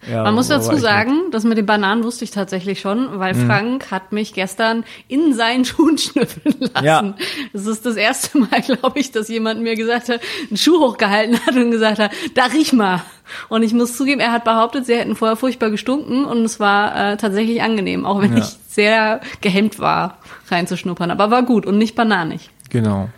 [0.09, 3.45] Ja, Man muss dazu sagen, das mit den Bananen wusste ich tatsächlich schon, weil Mhm.
[3.47, 6.85] Frank hat mich gestern in seinen Schuhen schnüffeln lassen.
[6.85, 7.13] Ja.
[7.51, 11.37] Das ist das erste Mal, glaube ich, dass jemand mir gesagt hat, einen Schuh hochgehalten
[11.45, 13.01] hat und gesagt hat, da riech mal.
[13.49, 16.95] Und ich muss zugeben, er hat behauptet, sie hätten vorher furchtbar gestunken und es war
[16.95, 18.37] äh, tatsächlich angenehm, auch wenn Ja.
[18.37, 21.11] ich sehr gehemmt war, reinzuschnuppern.
[21.11, 22.49] Aber war gut und nicht bananig.
[22.69, 23.09] Genau.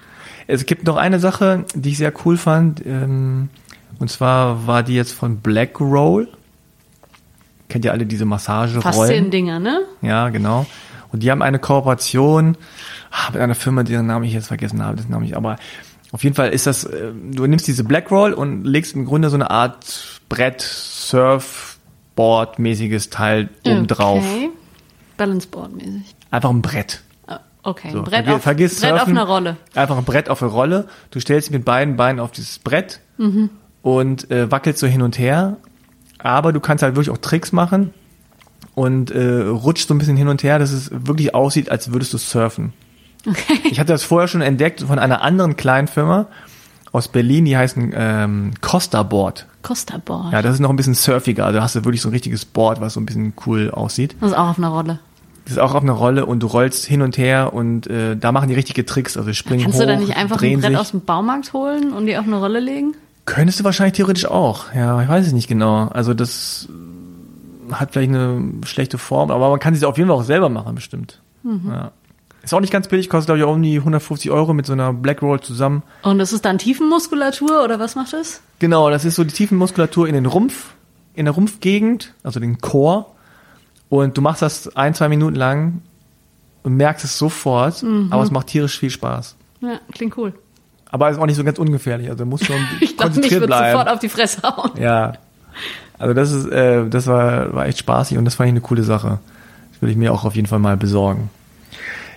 [0.48, 2.86] Es gibt noch eine Sache, die ich sehr cool fand.
[2.86, 3.50] Ähm,
[4.00, 6.28] und zwar war die jetzt von Black Roll.
[7.70, 8.82] Kennt ihr alle diese Massagerollen?
[8.82, 9.82] Fasziendinger, ne?
[10.02, 10.66] Ja, genau.
[11.12, 12.58] Und die haben eine Kooperation
[13.12, 15.58] ah, mit einer Firma, deren Namen ich jetzt vergessen habe, das Name ich, aber
[16.12, 19.30] auf jeden Fall ist das, äh, du nimmst diese Black Roll und legst im Grunde
[19.30, 24.24] so eine Art Brett, Surfboard-mäßiges Teil oben drauf.
[24.24, 24.50] Okay.
[25.18, 26.04] Balanceboard-mäßig.
[26.32, 27.02] Einfach ein Brett.
[27.64, 29.58] Okay, So, ein Brett, auf, vergiss Brett auf einer Rolle.
[29.76, 30.88] Einfach ein Brett auf eine Rolle.
[31.12, 33.02] Du stellst dich mit beiden Beinen auf dieses Brett
[33.84, 35.58] und äh, wackelst so hin und her.
[36.18, 37.94] Aber du kannst halt wirklich auch Tricks machen
[38.76, 42.14] und äh, rutscht so ein bisschen hin und her, dass es wirklich aussieht, als würdest
[42.14, 42.74] du surfen.
[43.70, 46.26] Ich hatte das vorher schon entdeckt von einer anderen kleinen Firma
[46.92, 49.46] aus Berlin, die heißen ähm, Costa Board.
[49.62, 50.34] Costa Board.
[50.34, 51.46] Ja, das ist noch ein bisschen surfiger.
[51.46, 54.16] Also hast du wirklich so ein richtiges Board, was so ein bisschen cool aussieht.
[54.20, 55.00] Das ist auch auf einer Rolle.
[55.46, 58.32] Das ist auch auf einer Rolle und du rollst hin und her und äh, da
[58.32, 60.78] machen die richtige Tricks, also springen Kannst hoch, du da nicht einfach ein Brett sich.
[60.78, 62.96] aus dem Baumarkt holen und die auf eine Rolle legen?
[63.26, 64.74] Könntest du wahrscheinlich theoretisch auch.
[64.74, 65.88] Ja, ich weiß es nicht genau.
[65.88, 66.68] Also das
[67.72, 70.76] hat vielleicht eine schlechte Form, aber man kann sie auf jeden Fall auch selber machen,
[70.76, 71.22] bestimmt.
[71.44, 71.92] Ja.
[72.44, 74.74] Ist auch nicht ganz billig, kostet glaube ich auch um die 150 Euro mit so
[74.74, 75.84] einer Black Roll zusammen.
[76.04, 78.42] Und ist es dann Tiefenmuskulatur oder was macht das?
[78.60, 80.74] Genau, das ist so die Tiefenmuskulatur in den Rumpf,
[81.14, 83.16] in der Rumpfgegend, also den Chor.
[83.92, 85.82] Und du machst das ein, zwei Minuten lang
[86.64, 89.36] und merkst es sofort, aber es macht tierisch viel Spaß.
[89.60, 90.32] Ja, klingt cool.
[90.90, 93.48] Aber ist auch nicht so ganz ungefährlich, also muss schon Ich glaube, mich konzentriert wird
[93.50, 93.72] bleiben.
[93.74, 94.72] sofort auf die Fresse hauen.
[94.80, 95.12] Ja.
[96.00, 98.84] Also das ist, äh, das war, war echt spaßig und das fand ich eine coole
[98.84, 99.20] Sache.
[99.74, 101.30] Das würde ich mir auch auf jeden Fall mal besorgen.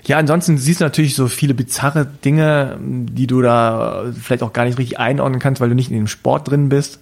[0.05, 4.65] Ja, ansonsten siehst du natürlich so viele bizarre Dinge, die du da vielleicht auch gar
[4.65, 7.01] nicht richtig einordnen kannst, weil du nicht in dem Sport drin bist.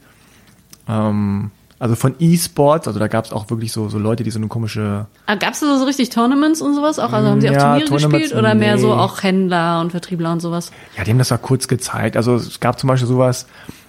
[0.89, 1.51] Ähm,
[1.83, 4.47] also von E-Sports, also da gab es auch wirklich so, so Leute, die so eine
[4.47, 7.13] komische Gab es da so richtig Tournaments und sowas auch?
[7.13, 9.01] Also haben sie auch Ja, Turniere gespielt oder mehr so nee.
[9.01, 10.71] auch Händler und Vertriebler und sowas?
[10.97, 12.17] Ja, die haben das mal kurz gezeigt.
[12.17, 13.49] Also es gab zum Beispiel sowas,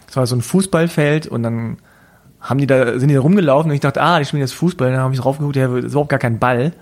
[0.09, 1.77] es war so ein Fußballfeld und dann
[2.41, 4.91] haben die da, sind die da rumgelaufen und ich dachte, ah, die spielen jetzt Fußball.
[4.91, 6.73] Dann habe ich drauf geguckt, ja, das ist überhaupt gar kein Ball.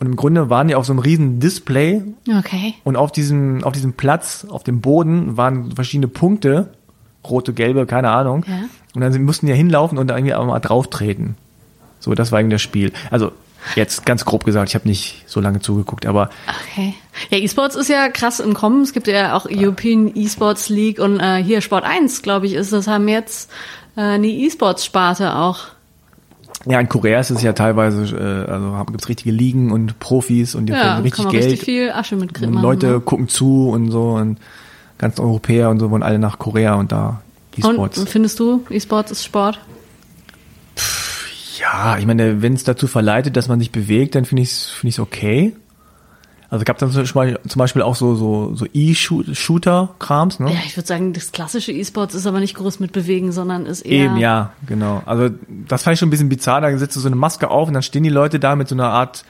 [0.00, 2.74] Und im Grunde waren die auf so einem riesen Display Okay.
[2.84, 6.72] und auf diesem, auf diesem Platz, auf dem Boden waren verschiedene Punkte,
[7.28, 8.44] rote, gelbe, keine Ahnung.
[8.48, 8.54] Ja.
[8.94, 11.36] Und dann sind- mussten die ja hinlaufen und da irgendwie auch mal drauf treten.
[12.00, 12.92] So, das war irgendwie das Spiel.
[13.10, 13.32] Also
[13.76, 16.30] jetzt ganz grob gesagt, ich habe nicht so lange zugeguckt, aber
[16.72, 16.94] Okay.
[17.30, 18.82] Ja, E-Sports ist ja krass im Kommen.
[18.82, 22.72] Es gibt ja auch European E-Sports League und äh, hier Sport 1, glaube ich, ist
[22.72, 23.50] das, haben jetzt
[23.96, 25.60] äh, eine E-Sports-Sparte auch.
[26.66, 30.54] Ja, in Korea ist es ja teilweise, äh, also gibt es richtige Ligen und Profis
[30.54, 31.44] und die Ja, kann richtig man Geld.
[31.46, 32.54] richtig viel Asche mitkriegen.
[32.56, 34.38] und Leute gucken zu und so und
[35.02, 37.22] ganz Europäer und so wollen alle nach Korea und da
[37.58, 37.98] E-Sports.
[37.98, 39.60] Und findest du, E-Sports ist Sport?
[41.58, 44.70] Ja, ich meine, wenn es dazu verleitet, dass man sich bewegt, dann finde ich es
[44.70, 45.54] find ich's okay.
[46.50, 50.52] Also gab es dann zum Beispiel, auch so, so, so E-Shooter-Krams, ne?
[50.52, 53.80] Ja, ich würde sagen, das klassische E-Sports ist aber nicht groß mit Bewegen, sondern ist
[53.80, 54.04] eher.
[54.04, 55.02] Eben, ja, genau.
[55.04, 55.30] Also
[55.66, 56.60] das fand ich schon ein bisschen bizarr.
[56.60, 58.76] Da setzt du so eine Maske auf und dann stehen die Leute da mit so
[58.76, 59.24] einer Art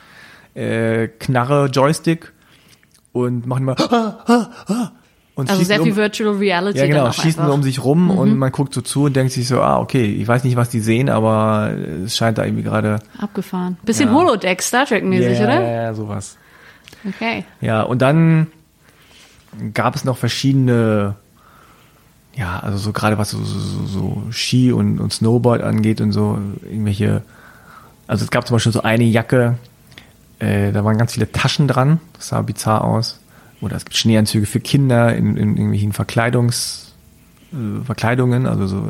[0.54, 2.32] äh, Knarre, Joystick
[3.12, 3.76] und machen mal
[5.34, 6.78] und Also sehr um, viel Virtual Reality.
[6.78, 7.46] ja genau, schießen einfach.
[7.46, 7.52] Mhm.
[7.54, 10.28] um sich rum und man guckt so zu und denkt sich so, ah okay, ich
[10.28, 11.72] weiß nicht, was die sehen, aber
[12.04, 13.78] es scheint da irgendwie gerade Abgefahren.
[13.82, 14.14] Bisschen Ja.
[14.14, 15.60] Holodeck, Star Trek-mäßig, ja, oder?
[15.62, 16.36] ja, ja, sowas.
[17.08, 17.44] Okay.
[17.60, 18.48] Ja, und dann
[19.74, 21.14] gab es noch verschiedene,
[22.34, 26.12] ja, also so gerade was so, so, so, so Ski und, und Snowboard angeht und
[26.12, 27.22] so, irgendwelche,
[28.06, 29.56] also es gab zum Beispiel so eine Jacke,
[30.38, 33.18] äh, da waren ganz viele Taschen dran, das sah bizarr aus.
[33.62, 36.92] Oder es gibt Schneeanzüge für Kinder in, in irgendwelchen Verkleidungs,
[37.52, 38.84] äh, Verkleidungen, also so.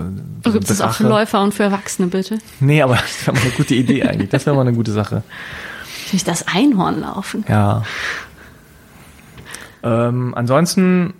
[0.44, 1.06] so Gibt es auch für.
[1.06, 2.38] Läufer und für Erwachsene, bitte?
[2.58, 4.30] Nee, aber das wäre mal eine gute Idee eigentlich.
[4.30, 5.22] Das wäre mal eine gute Sache.
[6.10, 7.44] Durch das Einhorn laufen.
[7.48, 7.84] Ja.
[9.82, 11.12] Ähm, ansonsten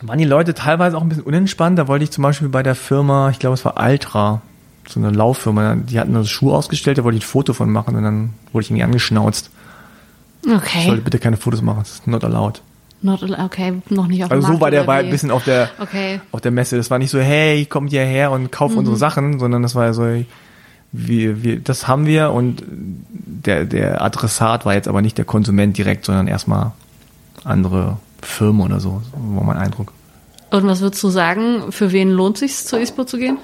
[0.00, 1.78] waren die Leute teilweise auch ein bisschen unentspannt.
[1.78, 4.42] Da wollte ich zum Beispiel bei der Firma, ich glaube es war Altra,
[4.88, 7.94] so eine Lauffirma, die hatten das Schuh ausgestellt, da wollte ich ein Foto von machen
[7.94, 9.50] und dann wurde ich irgendwie angeschnauzt.
[10.44, 11.00] Ich sollte Okay.
[11.04, 12.60] bitte keine Fotos machen, das ist not allowed.
[13.04, 14.90] Not, okay, noch nicht auf dem Also so war der wie?
[14.90, 16.20] ein bisschen auf der, Okay.
[16.30, 16.76] auf der Messe.
[16.76, 20.04] Das war nicht so, hey, kommt hierher und kauft unsere Sachen, sondern das war so,
[20.92, 25.76] wir, wir, das haben wir und der, der Adressat war jetzt aber nicht der Konsument
[25.76, 26.72] direkt, sondern erstmal
[27.44, 29.92] andere Firmen oder so, so war mein Eindruck.
[30.50, 33.38] Und was würdest du sagen, für wen lohnt sich zur ISPO zu gehen?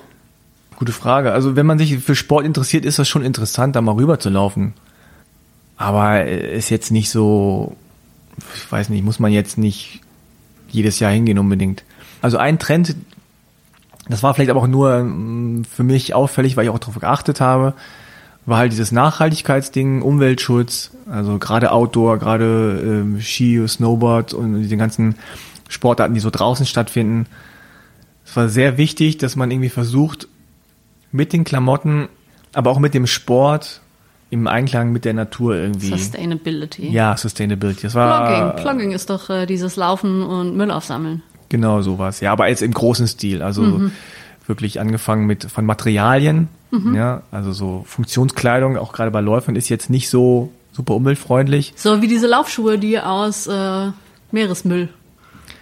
[0.77, 1.33] Gute Frage.
[1.33, 4.29] Also wenn man sich für Sport interessiert, ist das schon interessant, da mal rüber zu
[4.31, 4.75] laufen.
[5.79, 7.77] Aber äh, ist jetzt nicht so,
[8.55, 10.01] ich weiß nicht, muss man jetzt nicht
[10.69, 11.85] jedes Jahr hingehen unbedingt.
[12.21, 12.97] Also ein Trend,
[14.09, 17.41] das war vielleicht aber auch nur mm, für mich auffällig, weil ich auch darauf geachtet
[17.41, 17.75] habe,
[18.45, 25.15] war halt dieses Nachhaltigkeitsding, Umweltschutz, also gerade Outdoor, gerade ähm, Ski, Snowboard und die ganzen
[25.69, 27.27] Sportarten, die so draußen stattfinden.
[28.25, 30.29] Es war sehr wichtig, dass man irgendwie versucht,
[31.13, 32.09] mit den Klamotten,
[32.53, 33.83] aber auch mit dem Sport
[34.31, 35.89] im Einklang mit der Natur irgendwie.
[35.89, 36.89] Sustainability.
[36.91, 37.83] Ja, Sustainability.
[37.83, 38.63] Das war Plugging.
[38.63, 41.23] Plugging ist doch äh, dieses Laufen und Müll aufsammeln.
[41.49, 42.21] genau sowas.
[42.21, 43.41] Ja, aber jetzt im großen Stil.
[43.43, 43.93] Also Mhm.
[44.47, 46.49] wirklich angefangen mit von Materialien.
[46.71, 46.95] Mhm.
[46.95, 51.73] Ja, also so Funktionskleidung, auch gerade bei Läufern, ist jetzt nicht so super umweltfreundlich.
[51.77, 53.91] So wie diese Laufschuhe, die aus äh,
[54.31, 54.91] Meeresmüll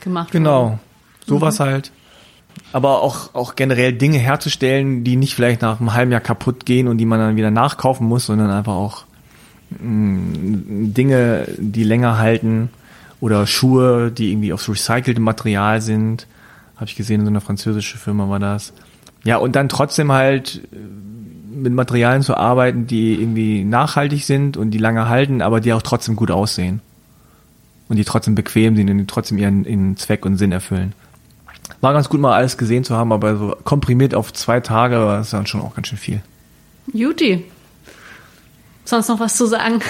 [0.03, 0.43] gemacht wurden.
[0.45, 0.79] Genau,
[1.27, 1.93] sowas halt.
[2.73, 6.89] Aber auch, auch generell Dinge herzustellen, die nicht vielleicht nach einem halben Jahr kaputt gehen
[6.89, 9.05] und die man dann wieder nachkaufen muss, sondern einfach auch
[9.71, 12.71] mh, Dinge, die länger halten
[13.21, 16.27] oder Schuhe, die irgendwie aus recyceltem Material sind.
[16.77, 18.73] Habe ich gesehen, in so einer französischen Firma war das.
[19.25, 20.77] Ja, und dann trotzdem halt äh,
[21.57, 25.83] mit Materialien zu arbeiten, die irgendwie nachhaltig sind und die lange halten, aber die auch
[25.83, 26.81] trotzdem gut aussehen.
[27.89, 30.93] Und die trotzdem bequem sind und die trotzdem ihren, ihren Zweck und Sinn erfüllen.
[31.81, 35.19] War ganz gut mal alles gesehen zu haben, aber so komprimiert auf zwei Tage war
[35.19, 36.23] das dann schon auch ganz schön viel.
[36.93, 37.45] Juti.
[38.85, 39.81] Sonst noch was zu sagen?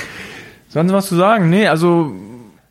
[0.69, 1.51] Sonst was zu sagen?
[1.51, 2.13] Nee, also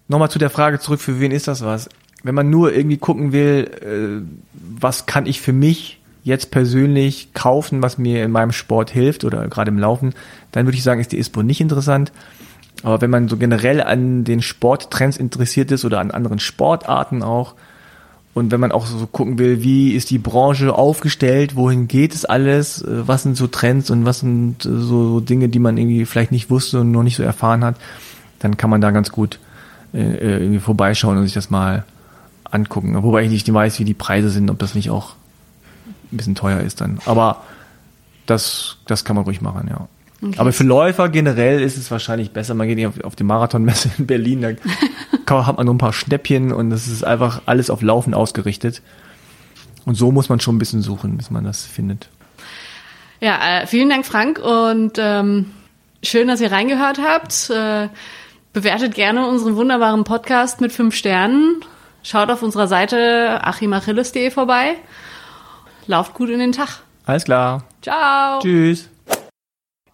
[0.08, 1.89] nochmal zu der Frage zurück, für wen ist das was?
[2.23, 4.25] Wenn man nur irgendwie gucken will, äh,
[4.80, 9.47] was kann ich für mich jetzt persönlich kaufen, was mir in meinem Sport hilft oder
[9.47, 10.13] gerade im Laufen,
[10.51, 12.12] dann würde ich sagen, ist die ISPO nicht interessant.
[12.82, 17.54] Aber wenn man so generell an den Sporttrends interessiert ist oder an anderen Sportarten auch,
[18.36, 22.26] und wenn man auch so gucken will, wie ist die Branche aufgestellt, wohin geht es
[22.26, 26.06] alles, äh, was sind so Trends und was sind äh, so Dinge, die man irgendwie
[26.06, 27.78] vielleicht nicht wusste und noch nicht so erfahren hat,
[28.39, 29.39] dann kann man da ganz gut
[29.93, 31.86] äh, irgendwie vorbeischauen und sich das mal
[32.43, 33.02] angucken.
[33.02, 35.15] Wobei ich nicht weiß, wie die Preise sind, ob das nicht auch
[36.12, 37.00] ein bisschen teuer ist dann.
[37.06, 37.43] Aber
[38.26, 39.88] das, das kann man ruhig machen, ja.
[40.21, 40.39] Okay.
[40.39, 42.54] Aber für Läufer generell ist es wahrscheinlich besser.
[42.54, 44.50] Man geht nicht auf, auf die Marathonmesse in Berlin, da
[45.25, 48.81] kann, hat man nur ein paar Schnäppchen und das ist einfach alles auf Laufen ausgerichtet.
[49.85, 52.09] Und so muss man schon ein bisschen suchen, bis man das findet.
[53.19, 54.39] Ja, äh, vielen Dank, Frank.
[54.39, 55.51] Und ähm,
[56.03, 57.49] schön, dass ihr reingehört habt.
[57.49, 57.89] Äh,
[58.53, 61.61] bewertet gerne unseren wunderbaren Podcast mit fünf Sternen.
[62.03, 64.75] Schaut auf unserer Seite achimachilles.de vorbei.
[65.88, 66.81] Lauft gut in den Tag.
[67.05, 67.63] Alles klar.
[67.81, 68.39] Ciao.
[68.39, 68.89] Tschüss.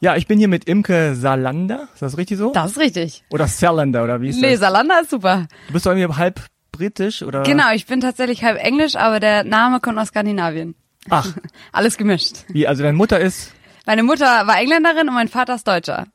[0.04, 1.88] Ja, ich bin hier mit Imke Salander.
[1.94, 2.52] Ist das richtig so?
[2.54, 3.24] Das ist richtig.
[3.30, 4.50] Oder Salander, oder wie ist das?
[4.50, 5.46] Nee, Salander ist super.
[5.68, 7.44] Du bist doch irgendwie halb britisch, oder?
[7.44, 10.74] Genau, ich bin tatsächlich halb englisch, aber der Name kommt aus Skandinavien.
[11.12, 11.32] Ach.
[11.72, 12.38] Alles gemischt.
[12.48, 13.54] Wie, also deine Mutter ist?
[13.86, 16.08] Meine Mutter war Engländerin und mein Vater ist Deutscher.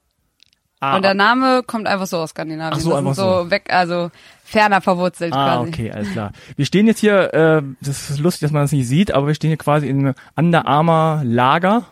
[0.80, 2.74] Ah, und der Name kommt einfach so aus Skandinavien.
[2.74, 4.10] Ach so, das einfach so, so weg, also
[4.42, 5.68] ferner verwurzelt ah, quasi.
[5.68, 6.32] okay, alles klar.
[6.56, 9.34] Wir stehen jetzt hier, äh, das ist lustig, dass man das nicht sieht, aber wir
[9.34, 11.84] stehen hier quasi in einem Under Armour Lager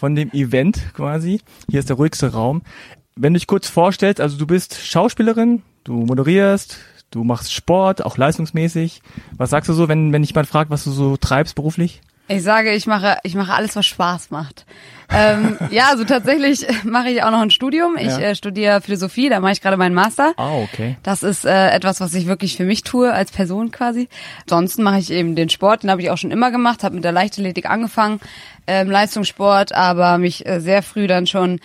[0.00, 1.42] von dem Event quasi.
[1.68, 2.62] Hier ist der ruhigste Raum.
[3.16, 6.78] Wenn du dich kurz vorstellst, also du bist Schauspielerin, du moderierst,
[7.10, 9.02] du machst Sport, auch leistungsmäßig.
[9.36, 12.00] Was sagst du so, wenn, wenn jemand fragt, was du so treibst beruflich?
[12.30, 14.64] Ich sage, ich mache, ich mache alles, was Spaß macht.
[15.12, 17.96] ähm, ja, also tatsächlich mache ich auch noch ein Studium.
[17.96, 18.20] Ich ja.
[18.20, 20.34] äh, studiere Philosophie, da mache ich gerade meinen Master.
[20.36, 20.96] Ah, okay.
[21.02, 24.08] Das ist äh, etwas, was ich wirklich für mich tue als Person quasi.
[24.42, 27.02] Ansonsten mache ich eben den Sport, den habe ich auch schon immer gemacht, habe mit
[27.02, 28.20] der Leichtathletik angefangen,
[28.68, 31.58] ähm, Leistungssport, aber mich äh, sehr früh dann schon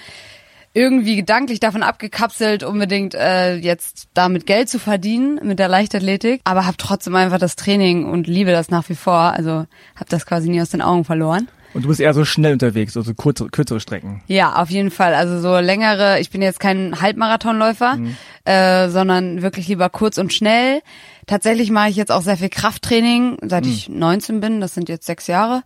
[0.76, 6.66] irgendwie gedanklich davon abgekapselt, unbedingt äh, jetzt damit Geld zu verdienen mit der Leichtathletik, aber
[6.66, 9.16] habe trotzdem einfach das Training und liebe das nach wie vor.
[9.16, 11.48] Also habe das quasi nie aus den Augen verloren.
[11.74, 14.22] Und du bist eher so schnell unterwegs, also kurze, kürzere Strecken.
[14.28, 15.14] Ja, auf jeden Fall.
[15.14, 18.16] Also so längere, ich bin jetzt kein Halbmarathonläufer, mhm.
[18.46, 20.82] äh, sondern wirklich lieber kurz und schnell.
[21.28, 23.72] Tatsächlich mache ich jetzt auch sehr viel Krafttraining, seit mhm.
[23.72, 24.62] ich 19 bin.
[24.62, 25.64] Das sind jetzt sechs Jahre.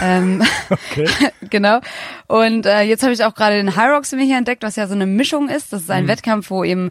[0.00, 1.08] Ähm, okay.
[1.48, 1.80] genau.
[2.28, 4.76] Und äh, jetzt habe ich auch gerade den High Rocks für mich hier entdeckt, was
[4.76, 5.72] ja so eine Mischung ist.
[5.72, 6.08] Das ist ein mhm.
[6.08, 6.90] Wettkampf, wo eben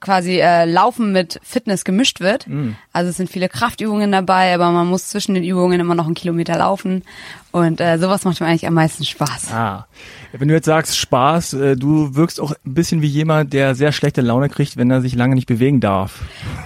[0.00, 2.46] quasi äh, Laufen mit Fitness gemischt wird.
[2.48, 2.72] Mm.
[2.92, 6.14] Also es sind viele Kraftübungen dabei, aber man muss zwischen den Übungen immer noch einen
[6.14, 7.02] Kilometer laufen.
[7.50, 9.52] Und äh, sowas macht mir eigentlich am meisten Spaß.
[9.52, 9.86] Ah.
[10.32, 13.92] Wenn du jetzt sagst Spaß, äh, du wirkst auch ein bisschen wie jemand, der sehr
[13.92, 16.20] schlechte Laune kriegt, wenn er sich lange nicht bewegen darf.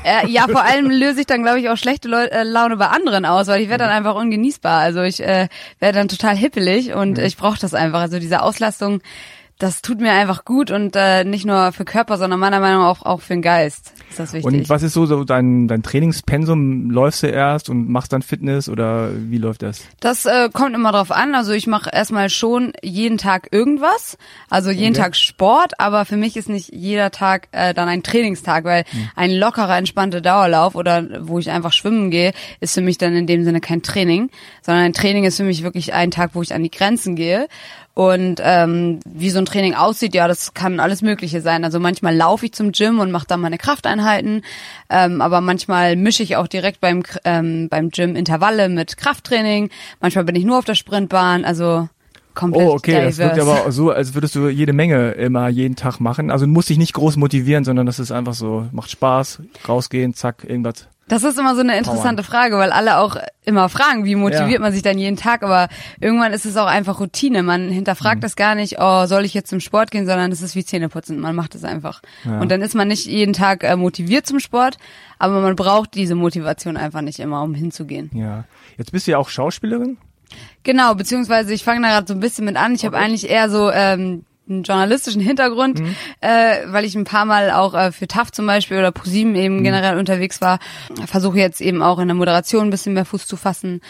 [0.05, 2.89] Äh, ja, vor allem löse ich dann, glaube ich, auch schlechte Leu äh, Laune bei
[2.89, 4.81] anderen aus, weil ich werde dann einfach ungenießbar.
[4.81, 7.25] Also ich äh, werde dann total hippelig und mhm.
[7.25, 8.01] ich brauche das einfach.
[8.01, 9.01] Also diese Auslastung
[9.63, 13.01] das tut mir einfach gut und äh, nicht nur für Körper, sondern meiner Meinung nach
[13.01, 14.53] auch, auch für den Geist ist das wichtig.
[14.53, 16.91] Und was ist so, so dein, dein Trainingspensum?
[16.91, 19.83] Läufst du erst und machst dann Fitness oder wie läuft das?
[20.01, 21.37] Das äh, kommt immer drauf an.
[21.37, 24.19] Also ich mache erstmal schon jeden Tag irgendwas,
[24.51, 25.03] also jeden okay.
[25.03, 29.11] Tag Sport, aber für mich ist nicht jeder Tag äh, dann ein Trainingstag, weil hm.
[29.15, 33.29] ein lockerer, entspannter Dauerlauf oder wo ich einfach schwimmen gehe, ist für mich dann in
[33.29, 36.53] dem Sinne kein Training, sondern ein Training ist für mich wirklich ein Tag, wo ich
[36.53, 37.47] an die Grenzen gehe
[37.95, 41.65] und ähm, wie so ein Training aussieht, ja, das kann alles Mögliche sein.
[41.65, 44.43] Also manchmal laufe ich zum Gym und mache da meine Krafteinheiten,
[44.89, 49.69] ähm, aber manchmal mische ich auch direkt beim ähm, beim Gym Intervalle mit Krafttraining.
[50.01, 51.45] Manchmal bin ich nur auf der Sprintbahn.
[51.45, 51.89] Also
[52.35, 53.23] komplett Oh, okay, diverse.
[53.23, 56.31] das wirkt aber so, als würdest du jede Menge immer jeden Tag machen.
[56.31, 60.15] Also du musst dich nicht groß motivieren, sondern das ist einfach so, macht Spaß, rausgehen,
[60.15, 60.89] zack, irgendwas.
[61.09, 64.61] Das ist immer so eine interessante Frage, weil alle auch immer fragen, wie motiviert ja.
[64.61, 65.69] man sich dann jeden Tag, aber
[66.01, 67.43] irgendwann ist es auch einfach Routine.
[67.43, 68.21] Man hinterfragt mhm.
[68.21, 71.19] das gar nicht, oh, soll ich jetzt zum Sport gehen, sondern es ist wie Zähneputzen.
[71.19, 72.03] Man macht es einfach.
[72.25, 72.41] Ja.
[72.41, 74.79] Und dann ist man nicht jeden Tag äh, motiviert zum Sport,
[75.19, 78.11] aber man braucht diese Motivation einfach nicht immer, um hinzugehen.
[78.15, 78.45] Ja.
[78.79, 79.99] Jetzt bist du ja auch Schauspielerin.
[80.63, 82.75] Genau, beziehungsweise ich fange da gerade so ein bisschen mit an.
[82.75, 82.87] Ich okay.
[82.87, 85.95] habe eigentlich eher so ähm, einen journalistischen Hintergrund, mhm.
[86.21, 89.59] äh, weil ich ein paar Mal auch äh, für TAF zum Beispiel oder ProSieben eben
[89.59, 89.65] mhm.
[89.65, 90.59] generell unterwegs war.
[91.07, 93.81] Versuche jetzt eben auch in der Moderation ein bisschen mehr Fuß zu fassen.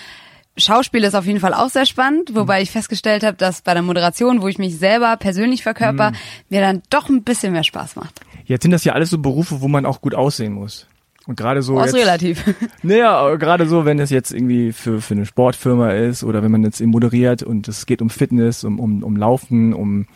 [0.57, 3.83] Schauspiel ist auf jeden Fall auch sehr spannend, wobei ich festgestellt habe, dass bei der
[3.83, 6.17] Moderation, wo ich mich selber persönlich verkörper, Mhm.
[6.51, 8.21] mir dann doch ein bisschen mehr Spaß macht.
[8.45, 10.87] Jetzt sind das ja alles so Berufe, wo man auch gut aussehen muss.
[11.27, 11.79] Und gerade so.
[11.79, 12.43] Aus jetzt, relativ.
[12.83, 16.65] Naja, gerade so, wenn es jetzt irgendwie für, für eine Sportfirma ist oder wenn man
[16.65, 20.07] jetzt eben moderiert und es geht um Fitness, um, um, um Laufen, um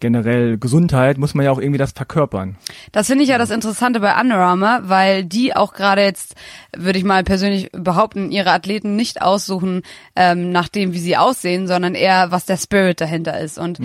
[0.00, 2.56] generell Gesundheit, muss man ja auch irgendwie das verkörpern.
[2.92, 6.34] Das finde ich ja das Interessante bei Under Armour, weil die auch gerade jetzt,
[6.76, 9.82] würde ich mal persönlich behaupten, ihre Athleten nicht aussuchen
[10.16, 13.58] ähm, nach dem, wie sie aussehen, sondern eher, was der Spirit dahinter ist.
[13.58, 13.78] Und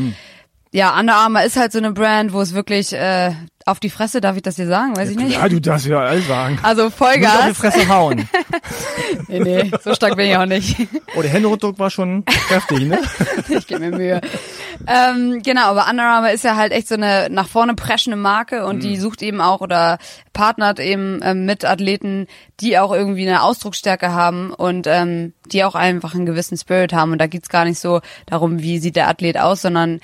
[0.75, 3.31] ja, Under Armour ist halt so eine Brand, wo es wirklich äh,
[3.65, 4.97] auf die Fresse, darf ich das hier sagen?
[4.97, 5.37] Weiß ich nicht.
[5.37, 6.59] Ja, du darfst ja alles sagen.
[6.63, 7.57] Also Muss auf die Vollgas.
[7.57, 8.29] Fresse hauen.
[9.27, 10.75] Nee, nee, so stark bin ich auch nicht.
[11.15, 12.99] Oh, der Händedruck war schon kräftig, ne?
[13.49, 14.21] ich gebe mir Mühe.
[14.87, 18.65] Ähm, genau, aber Under Armour ist ja halt echt so eine nach vorne preschende Marke
[18.65, 19.97] und die sucht eben auch oder
[20.33, 22.27] partnert eben ähm, mit Athleten,
[22.59, 27.11] die auch irgendwie eine Ausdrucksstärke haben und ähm, die auch einfach einen gewissen Spirit haben.
[27.11, 30.01] Und da geht's gar nicht so darum, wie sieht der Athlet aus, sondern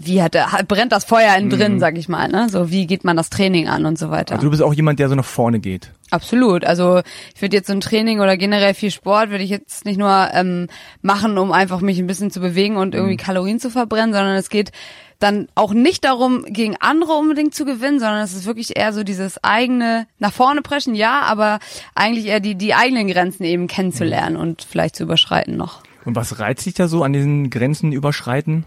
[0.00, 2.48] wie hat er, brennt das Feuer in drin, sag ich mal, ne?
[2.48, 4.36] So wie geht man das Training an und so weiter.
[4.36, 5.90] Also du bist auch jemand, der so nach vorne geht.
[6.10, 6.64] Absolut.
[6.64, 7.02] Also
[7.34, 10.28] ich würde jetzt so ein Training oder generell viel Sport würde ich jetzt nicht nur
[10.32, 10.68] ähm,
[11.02, 14.50] machen, um einfach mich ein bisschen zu bewegen und irgendwie Kalorien zu verbrennen, sondern es
[14.50, 14.70] geht
[15.18, 19.02] dann auch nicht darum, gegen andere unbedingt zu gewinnen, sondern es ist wirklich eher so
[19.02, 21.58] dieses eigene nach vorne preschen, ja, aber
[21.96, 25.82] eigentlich eher die die eigenen Grenzen eben kennenzulernen und vielleicht zu überschreiten noch.
[26.04, 28.64] Und was reizt dich da so an diesen Grenzen überschreiten?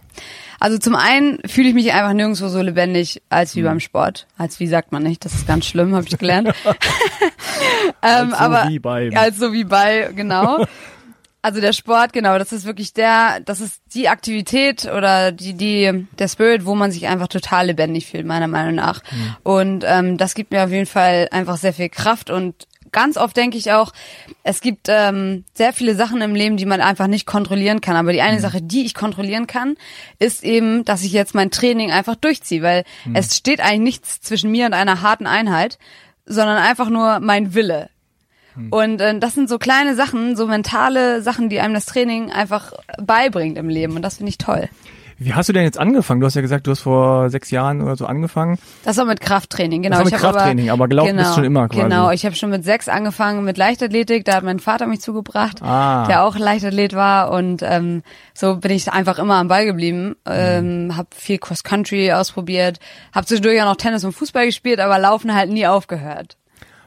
[0.62, 4.28] Also zum einen fühle ich mich einfach nirgendwo so lebendig als wie beim Sport.
[4.38, 6.50] Als wie sagt man nicht, das ist ganz schlimm, habe ich gelernt.
[6.66, 6.74] ähm,
[8.02, 10.66] Als so aber wie bei- als so wie bei genau.
[11.44, 16.06] Also der Sport, genau, das ist wirklich der, das ist die Aktivität oder die, die,
[16.20, 19.02] der Spirit, wo man sich einfach total lebendig fühlt, meiner Meinung nach.
[19.42, 23.36] Und ähm, das gibt mir auf jeden Fall einfach sehr viel Kraft und ganz oft
[23.38, 23.94] denke ich auch,
[24.44, 27.96] es gibt ähm, sehr viele Sachen im Leben, die man einfach nicht kontrollieren kann.
[27.96, 29.76] Aber die eine Sache, die ich kontrollieren kann,
[30.20, 34.52] ist eben, dass ich jetzt mein Training einfach durchziehe, weil es steht eigentlich nichts zwischen
[34.52, 35.78] mir und einer harten Einheit,
[36.26, 37.90] sondern einfach nur mein Wille.
[38.70, 42.74] Und äh, das sind so kleine Sachen, so mentale Sachen, die einem das Training einfach
[43.02, 43.96] beibringt im Leben.
[43.96, 44.70] Und das finde ich toll.
[45.24, 46.20] Wie hast du denn jetzt angefangen?
[46.20, 48.58] Du hast ja gesagt, du hast vor sechs Jahren oder so angefangen.
[48.84, 49.98] Das war mit Krafttraining, genau.
[49.98, 51.84] Das war mit Krafttraining, aber gelaufen genau, bist du schon immer quasi.
[51.84, 55.62] Genau, ich habe schon mit sechs angefangen mit Leichtathletik, da hat mein Vater mich zugebracht,
[55.62, 56.08] Ah.
[56.08, 58.02] der auch Leichtathlet war und ähm,
[58.34, 60.16] so bin ich einfach immer am Ball geblieben.
[60.26, 62.80] Ähm, habe viel Cross Country ausprobiert,
[63.14, 66.38] habe zwischendurch auch noch Tennis und Fußball gespielt, aber Laufen halt nie aufgehört.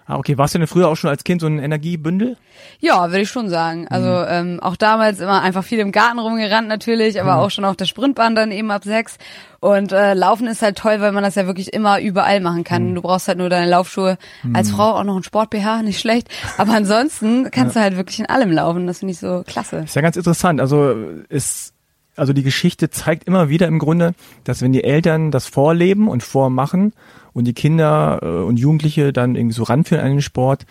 [0.07, 0.37] Ah, okay.
[0.37, 2.37] Warst du denn früher auch schon als Kind so ein Energiebündel?
[2.79, 3.89] Ja, würde ich schon sagen.
[3.89, 4.27] Also Mhm.
[4.29, 7.39] ähm, auch damals immer einfach viel im Garten rumgerannt natürlich, aber Mhm.
[7.41, 9.17] auch schon auf der Sprintbahn dann eben ab sechs.
[9.61, 12.91] Und äh, Laufen ist halt toll, weil man das ja wirklich immer überall machen kann.
[12.91, 12.95] Mhm.
[12.97, 14.19] Du brauchst halt nur deine Laufschuhe.
[14.53, 16.29] Als Frau auch noch ein Sport-BH, nicht schlecht.
[16.59, 18.87] Aber ansonsten kannst du halt wirklich in allem laufen.
[18.87, 19.79] Das finde ich so klasse.
[19.79, 20.61] Ist ja ganz interessant.
[20.61, 20.95] Also
[21.31, 21.73] ist
[22.17, 24.15] also die Geschichte zeigt immer wieder im Grunde,
[24.45, 26.93] dass wenn die Eltern das vorleben und vormachen
[27.35, 30.65] und die Kinder äh, und Jugendliche dann irgendwie so ranführen an den Sport,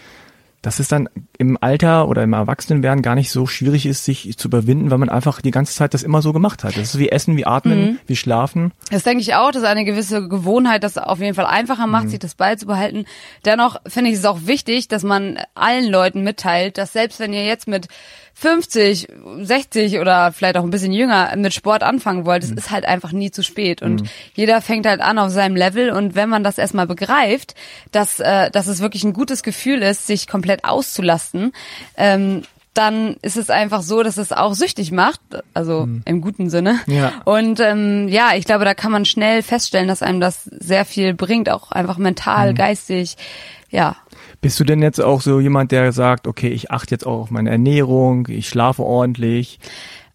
[0.64, 4.48] dass es dann im Alter oder im Erwachsenenwerden gar nicht so schwierig ist, sich zu
[4.48, 6.78] überwinden, weil man einfach die ganze Zeit das immer so gemacht hat.
[6.78, 8.72] Das ist wie Essen, wie Atmen, wie Schlafen.
[8.90, 12.20] Das denke ich auch, dass eine gewisse Gewohnheit das auf jeden Fall einfacher macht, sich
[12.20, 13.06] das beizubehalten.
[13.44, 17.46] Dennoch finde ich es auch wichtig, dass man allen Leuten mitteilt, dass selbst wenn ihr
[17.46, 17.90] jetzt mit
[18.34, 19.08] 50,
[19.42, 23.12] 60 oder vielleicht auch ein bisschen jünger mit Sport anfangen wollt, es ist halt einfach
[23.12, 23.82] nie zu spät.
[23.82, 25.92] Und jeder fängt halt an auf seinem Level.
[25.92, 27.56] Und wenn man das erstmal begreift,
[27.92, 31.54] dass, äh, dass es wirklich ein gutes Gefühl ist, sich komplett auszulasten,
[31.96, 32.44] ähm,
[32.74, 35.22] dann ist es einfach so, dass es auch süchtig macht,
[35.54, 36.80] also im guten Sinne.
[36.88, 37.14] Ja.
[37.24, 41.14] Und ähm, ja, ich glaube, da kann man schnell feststellen, dass einem das sehr viel
[41.14, 43.16] bringt, auch einfach mental, geistig.
[43.70, 43.96] Ja,
[44.44, 47.32] Bist du denn jetzt auch so jemand, der sagt, okay, ich achte jetzt auch auf
[47.32, 49.58] meine Ernährung, ich schlafe ordentlich?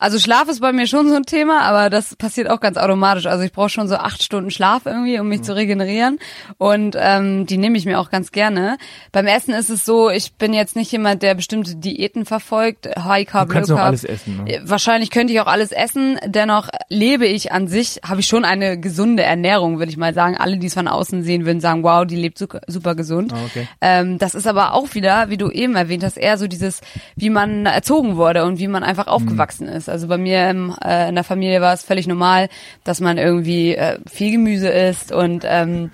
[0.00, 3.26] Also Schlaf ist bei mir schon so ein Thema, aber das passiert auch ganz automatisch.
[3.26, 6.18] Also ich brauche schon so acht Stunden Schlaf irgendwie, um mich zu regenerieren.
[6.56, 8.78] Und ähm, die nehme ich mir auch ganz gerne.
[9.10, 12.88] Beim Essen ist es so, ich bin jetzt nicht jemand, der bestimmte Diäten verfolgt.
[12.96, 13.88] High Carb, Du kannst Low Carb.
[13.88, 14.52] alles essen, ne?
[14.52, 16.18] Äh, Wahrscheinlich könnte ich auch alles essen.
[16.24, 20.36] Dennoch lebe ich an sich, habe ich schon eine gesunde Ernährung, würde ich mal sagen.
[20.36, 23.32] Alle, die es von außen sehen, würden sagen, wow, die lebt super, gesund.
[23.32, 23.66] Ah, okay.
[23.80, 26.82] Ähm, das ist aber auch wieder, wie du eben erwähnt hast, eher so dieses,
[27.16, 29.87] wie man erzogen wurde und wie man einfach aufgewachsen ist.
[29.88, 32.48] Also bei mir im, äh, in der Familie war es völlig normal,
[32.84, 35.90] dass man irgendwie äh, viel Gemüse isst und ähm,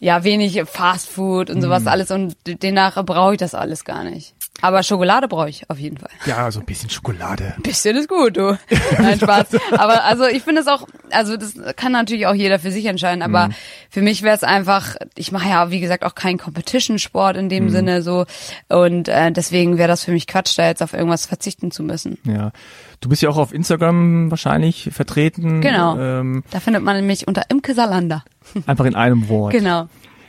[0.00, 2.10] ja, wenig Fast Food und sowas alles.
[2.10, 4.34] Und demnach brauche ich das alles gar nicht.
[4.60, 6.10] Aber Schokolade brauche ich auf jeden Fall.
[6.26, 7.54] Ja, so ein bisschen Schokolade.
[7.56, 8.58] Ein bisschen ist gut, du.
[8.98, 9.46] Nein, Spaß.
[9.72, 13.22] Aber also ich finde es auch, also das kann natürlich auch jeder für sich entscheiden,
[13.22, 13.54] aber Mhm.
[13.90, 17.50] für mich wäre es einfach, ich mache ja wie gesagt auch keinen Competition-Sport in Mhm.
[17.50, 18.26] dem Sinne so
[18.68, 22.18] und äh, deswegen wäre das für mich Quatsch, da jetzt auf irgendwas verzichten zu müssen.
[22.24, 22.50] Ja.
[23.00, 25.60] Du bist ja auch auf Instagram wahrscheinlich vertreten.
[25.60, 25.96] Genau.
[25.98, 28.24] Ähm, Da findet man mich unter Imke Salander.
[28.66, 29.52] einfach in einem Wort.
[29.52, 29.88] Genau.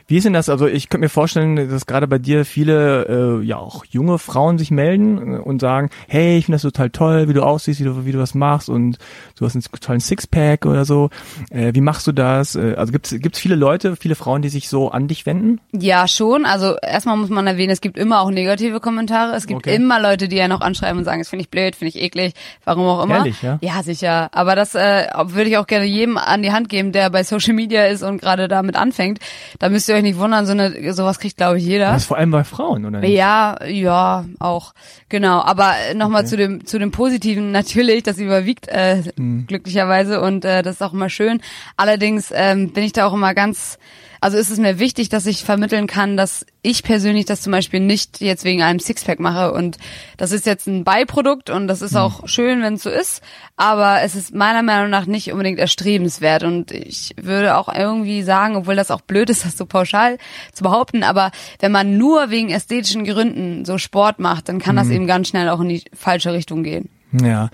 [0.09, 0.49] Wie ist denn das?
[0.49, 4.57] Also ich könnte mir vorstellen, dass gerade bei dir viele, äh, ja auch junge Frauen
[4.57, 7.83] sich melden äh, und sagen, hey, ich finde das total toll, wie du aussiehst, wie
[7.83, 8.97] du, wie du was machst und
[9.37, 11.11] du hast einen tollen Sixpack oder so.
[11.51, 12.55] Äh, wie machst du das?
[12.55, 15.61] Äh, also gibt's gibt's viele Leute, viele Frauen, die sich so an dich wenden?
[15.73, 16.45] Ja, schon.
[16.45, 19.35] Also erstmal muss man erwähnen, es gibt immer auch negative Kommentare.
[19.35, 19.75] Es gibt Okay.
[19.75, 22.33] immer Leute, die ja noch anschreiben und sagen, das finde ich blöd, finde ich eklig,
[22.65, 23.17] warum auch immer.
[23.17, 23.59] Ehrlich, ja?
[23.61, 24.29] Ja, sicher.
[24.31, 27.53] Aber das äh, würde ich auch gerne jedem an die Hand geben, der bei Social
[27.53, 29.19] Media ist und gerade damit anfängt.
[29.59, 31.91] Da müsst ihr euch nicht wundern, so eine, sowas kriegt, glaube ich, jeder.
[31.91, 32.99] Das ist vor allem bei Frauen, oder?
[32.99, 33.11] nicht?
[33.11, 34.73] Ja, ja, auch.
[35.09, 35.41] Genau.
[35.41, 39.45] Aber äh, nochmal zu dem, zu dem Positiven natürlich, das überwiegt äh, Mhm.
[39.47, 41.41] glücklicherweise und äh, das ist auch immer schön.
[41.77, 43.77] Allerdings ähm, bin ich da auch immer ganz,
[44.21, 47.79] also ist es mir wichtig, dass ich vermitteln kann, dass ich persönlich das zum Beispiel
[47.79, 49.77] nicht jetzt wegen einem Sixpack mache und
[50.17, 51.97] das ist jetzt ein Beiprodukt und das ist Mhm.
[51.99, 53.21] auch schön, wenn es so ist,
[53.55, 58.55] aber es ist meiner Meinung nach nicht unbedingt erstrebenswert und ich würde auch irgendwie sagen,
[58.57, 60.17] obwohl das auch blöd ist, das so pauschal
[60.53, 64.79] zu behaupten, aber wenn man nur wegen ästhetischen Gründen so Sport macht, dann kann Mhm.
[64.79, 66.89] das eben ganz schnell auch in die falsche Richtung gehen.
[67.11, 67.49] Ja.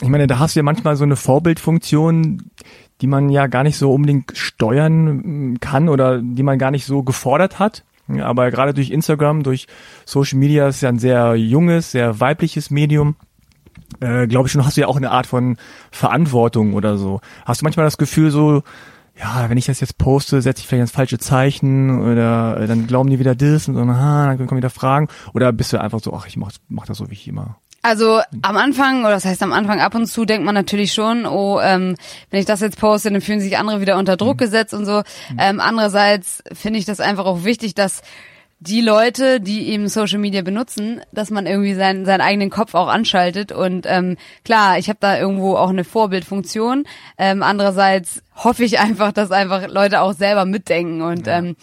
[0.00, 2.50] Ich meine, da hast du ja manchmal so eine Vorbildfunktion,
[3.02, 6.86] die man ja gar nicht so unbedingt steuern mm, kann oder die man gar nicht
[6.86, 7.84] so gefordert hat.
[8.20, 9.66] Aber gerade durch Instagram, durch
[10.04, 13.16] Social Media ist ja ein sehr junges, sehr weibliches Medium.
[14.00, 15.56] Äh, Glaube ich schon, hast du ja auch eine Art von
[15.90, 17.20] Verantwortung oder so.
[17.44, 18.62] Hast du manchmal das Gefühl so,
[19.18, 22.86] ja, wenn ich das jetzt poste, setze ich vielleicht ins falsche Zeichen oder äh, dann
[22.86, 25.08] glauben die wieder das und so, aha, dann kommen wieder Fragen.
[25.32, 28.20] Oder bist du einfach so, ach, ich mach, mach das so, wie ich immer Also
[28.42, 31.60] am Anfang, oder das heißt am Anfang ab und zu, denkt man natürlich schon, oh,
[31.60, 31.96] ähm,
[32.30, 35.02] wenn ich das jetzt poste, dann fühlen sich andere wieder unter Druck gesetzt und so.
[35.36, 38.02] Ähm, andererseits finde ich das einfach auch wichtig, dass
[38.60, 42.86] die Leute, die eben Social Media benutzen, dass man irgendwie seinen, seinen eigenen Kopf auch
[42.86, 43.50] anschaltet.
[43.50, 46.84] Und ähm, klar, ich habe da irgendwo auch eine Vorbildfunktion.
[47.18, 51.56] Ähm, andererseits hoffe ich einfach, dass einfach Leute auch selber mitdenken und ähm,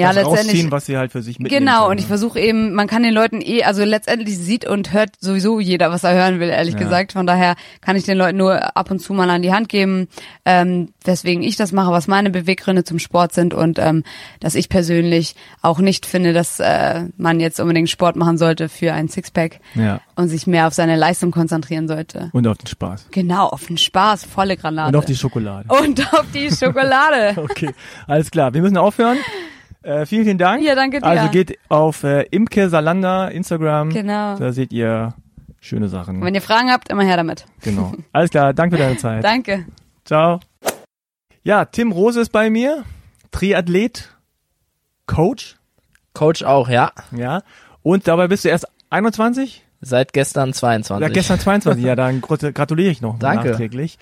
[0.00, 0.70] ja, letztendlich.
[0.70, 2.08] was sie halt für sich mitnehmen Genau, können, und ich ne?
[2.08, 6.04] versuche eben, man kann den Leuten eh, also letztendlich sieht und hört sowieso jeder, was
[6.04, 6.80] er hören will, ehrlich Ja.
[6.80, 7.12] gesagt.
[7.12, 10.08] Von daher kann ich den Leuten nur ab und zu mal an die Hand geben,
[10.44, 14.04] ähm, weswegen ich das mache, was meine Beweggründe zum Sport sind und ähm,
[14.40, 18.92] dass ich persönlich auch nicht finde, dass äh, man jetzt unbedingt Sport machen sollte für
[18.92, 20.00] ein Sixpack Ja.
[20.16, 22.30] und sich mehr auf seine Leistung konzentrieren sollte.
[22.32, 23.06] Und auf den Spaß.
[23.10, 24.88] Genau, auf den Spaß, volle Granate.
[24.88, 25.66] Und auf die Schokolade.
[25.82, 27.34] und auf die Schokolade.
[27.50, 27.70] Okay,
[28.06, 28.52] alles klar.
[28.54, 29.16] Wir müssen aufhören.
[29.82, 30.62] Äh, vielen, vielen Dank.
[30.64, 31.06] Ja, danke dir.
[31.06, 33.90] Also geht auf äh, Imke Salander Instagram.
[33.90, 34.36] Genau.
[34.36, 35.14] Da seht ihr
[35.60, 36.22] schöne Sachen.
[36.22, 37.46] Wenn ihr Fragen habt, immer her damit.
[37.62, 37.92] Genau.
[38.12, 38.52] Alles klar.
[38.54, 39.22] Danke für deine Zeit.
[39.24, 39.66] Danke.
[40.04, 40.40] Ciao.
[41.42, 42.84] Ja, Tim Rose ist bei mir.
[43.30, 44.08] Triathlet,
[45.06, 45.56] Coach.
[46.14, 46.92] Coach auch, ja.
[47.16, 47.42] Ja.
[47.82, 49.64] Und dabei bist du erst 21?
[49.80, 51.06] Seit gestern 22.
[51.06, 51.84] Ja, gestern 22.
[51.84, 53.50] ja, dann grat- gratuliere ich noch Danke.
[53.50, 53.98] nachträglich.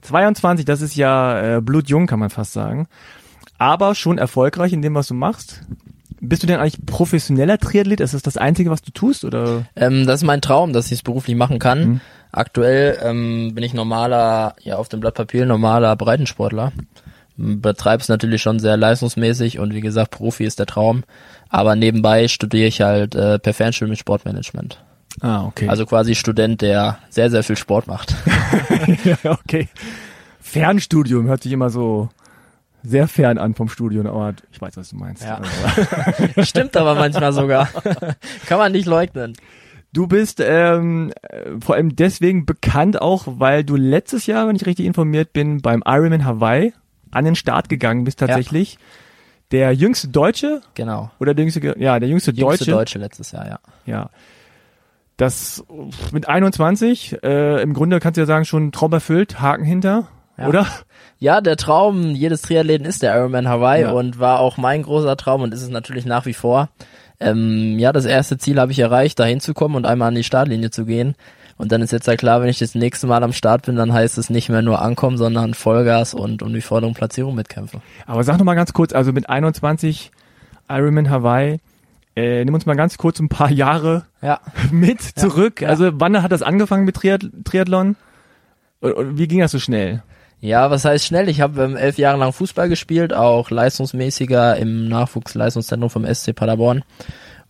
[0.00, 2.86] 22, das ist ja äh, blutjung, kann man fast sagen.
[3.60, 5.60] Aber schon erfolgreich in dem, was du machst.
[6.18, 8.00] Bist du denn eigentlich professioneller Triathlet?
[8.00, 9.22] Ist das das Einzige, was du tust?
[9.22, 9.66] Oder?
[9.76, 11.80] Ähm, das ist mein Traum, dass ich es beruflich machen kann.
[11.84, 12.00] Mhm.
[12.32, 16.72] Aktuell ähm, bin ich normaler, ja auf dem Blatt Papier normaler Breitensportler.
[17.36, 21.04] Betreib's natürlich schon sehr leistungsmäßig und wie gesagt, Profi ist der Traum.
[21.50, 24.82] Aber nebenbei studiere ich halt äh, per Fernstudium mit Sportmanagement.
[25.20, 25.68] Ah, okay.
[25.68, 28.14] Also quasi Student, der sehr, sehr viel Sport macht.
[29.04, 29.68] ja, okay.
[30.40, 32.08] Fernstudium hört sich immer so
[32.82, 33.68] sehr fern an vom
[34.06, 35.22] aber ich weiß, was du meinst.
[35.22, 35.40] Ja.
[35.40, 37.68] Also, Stimmt aber manchmal sogar.
[38.46, 39.34] Kann man nicht leugnen.
[39.92, 44.66] Du bist ähm, äh, vor allem deswegen bekannt auch, weil du letztes Jahr, wenn ich
[44.66, 46.72] richtig informiert bin, beim Ironman Hawaii
[47.10, 48.78] an den Start gegangen bist tatsächlich.
[49.50, 51.10] Der jüngste Deutsche Genau.
[51.18, 52.70] oder der jüngste, ja, der jüngste, Jüngste Deutsche.
[52.70, 53.58] Deutsche letztes Jahr, ja.
[53.84, 54.10] Ja.
[55.16, 55.64] Das
[56.12, 60.06] mit 21, äh, im Grunde kannst du ja sagen, schon Traum erfüllt, Haken hinter,
[60.40, 60.48] Ja.
[60.48, 60.66] oder?
[61.18, 63.92] Ja, der Traum jedes Triathleten ist der Ironman Hawaii Ja.
[63.92, 66.68] und war auch mein großer Traum und ist es natürlich nach wie vor.
[67.20, 70.70] Ähm, ja, das erste Ziel habe ich erreicht, da hinzukommen und einmal an die Startlinie
[70.70, 71.14] zu gehen.
[71.58, 73.92] Und dann ist jetzt ja klar, wenn ich das nächste Mal am Start bin, dann
[73.92, 77.82] heißt es nicht mehr nur ankommen, sondern Vollgas und um die Forderung Platzierung mitkämpfen.
[78.06, 80.10] Aber sag noch mal ganz kurz, also mit 21
[80.70, 81.58] Ironman Hawaii,
[82.16, 84.40] äh, nimm uns mal ganz kurz ein paar Jahre Ja.
[84.72, 85.60] mit zurück.
[85.60, 85.68] ja.
[85.68, 87.96] Also wann hat das angefangen mit Triath Triathlon?
[88.80, 90.02] Und, und wie ging das so schnell?
[90.40, 91.28] Ja, was heißt schnell?
[91.28, 96.82] Ich habe ähm, elf Jahre lang Fußball gespielt, auch leistungsmäßiger im Nachwuchsleistungszentrum vom SC Paderborn.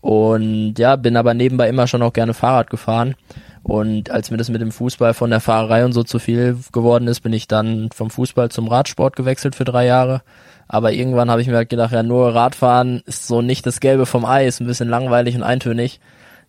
[0.00, 3.14] Und ja, bin aber nebenbei immer schon auch gerne Fahrrad gefahren.
[3.62, 7.06] Und als mir das mit dem Fußball von der Fahrerei und so zu viel geworden
[7.06, 10.22] ist, bin ich dann vom Fußball zum Radsport gewechselt für drei Jahre.
[10.66, 14.06] Aber irgendwann habe ich mir halt gedacht, ja, nur Radfahren ist so nicht das Gelbe
[14.06, 16.00] vom Ei, ist ein bisschen langweilig und eintönig.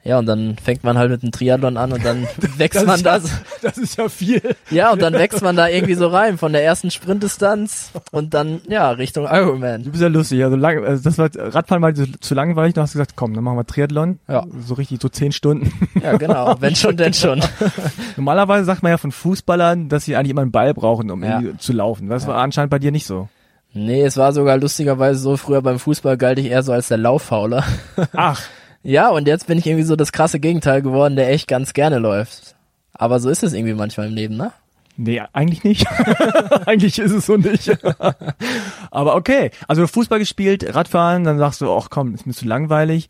[0.04, 2.28] Ja, und dann fängt man halt mit dem Triathlon an und dann
[2.58, 3.24] wächst man das.
[3.62, 4.42] Das ist ja viel.
[4.72, 8.62] Ja, und dann wächst man da irgendwie so rein von der ersten Sprintdistanz und dann,
[8.68, 9.84] ja, Richtung Ironman.
[9.84, 10.44] Du bist ja lustig.
[10.44, 12.74] Also, lang, also das war Radfahren war zu, langweilig.
[12.74, 14.18] Du hast gesagt, komm, dann machen wir Triathlon.
[14.28, 14.46] Ja.
[14.66, 15.72] So richtig, so zehn Stunden.
[16.02, 16.56] Ja, genau.
[16.60, 17.40] Wenn schon, denn schon.
[18.18, 21.42] Normalerweise sagt man ja von Fußballern, dass sie eigentlich immer einen Ball brauchen, um Ja.
[21.60, 22.10] zu laufen.
[22.10, 23.30] Das war anscheinend bei dir nicht so.
[23.74, 26.98] Nee, es war sogar lustigerweise so, früher beim Fußball galt ich eher so als der
[26.98, 27.64] Lauffauler.
[28.14, 28.42] Ach,
[28.84, 32.00] Ja, und jetzt bin ich irgendwie so das krasse Gegenteil geworden, der echt ganz gerne
[32.00, 32.56] läuft.
[32.94, 34.52] Aber so ist es irgendwie manchmal im Leben, ne?
[35.02, 35.88] nee, eigentlich nicht.
[36.66, 37.70] eigentlich ist es so nicht.
[38.92, 39.52] Aber okay.
[39.68, 43.10] Also Fußball gespielt, Radfahren, dann sagst du, ach komm, ist mir zu langweilig.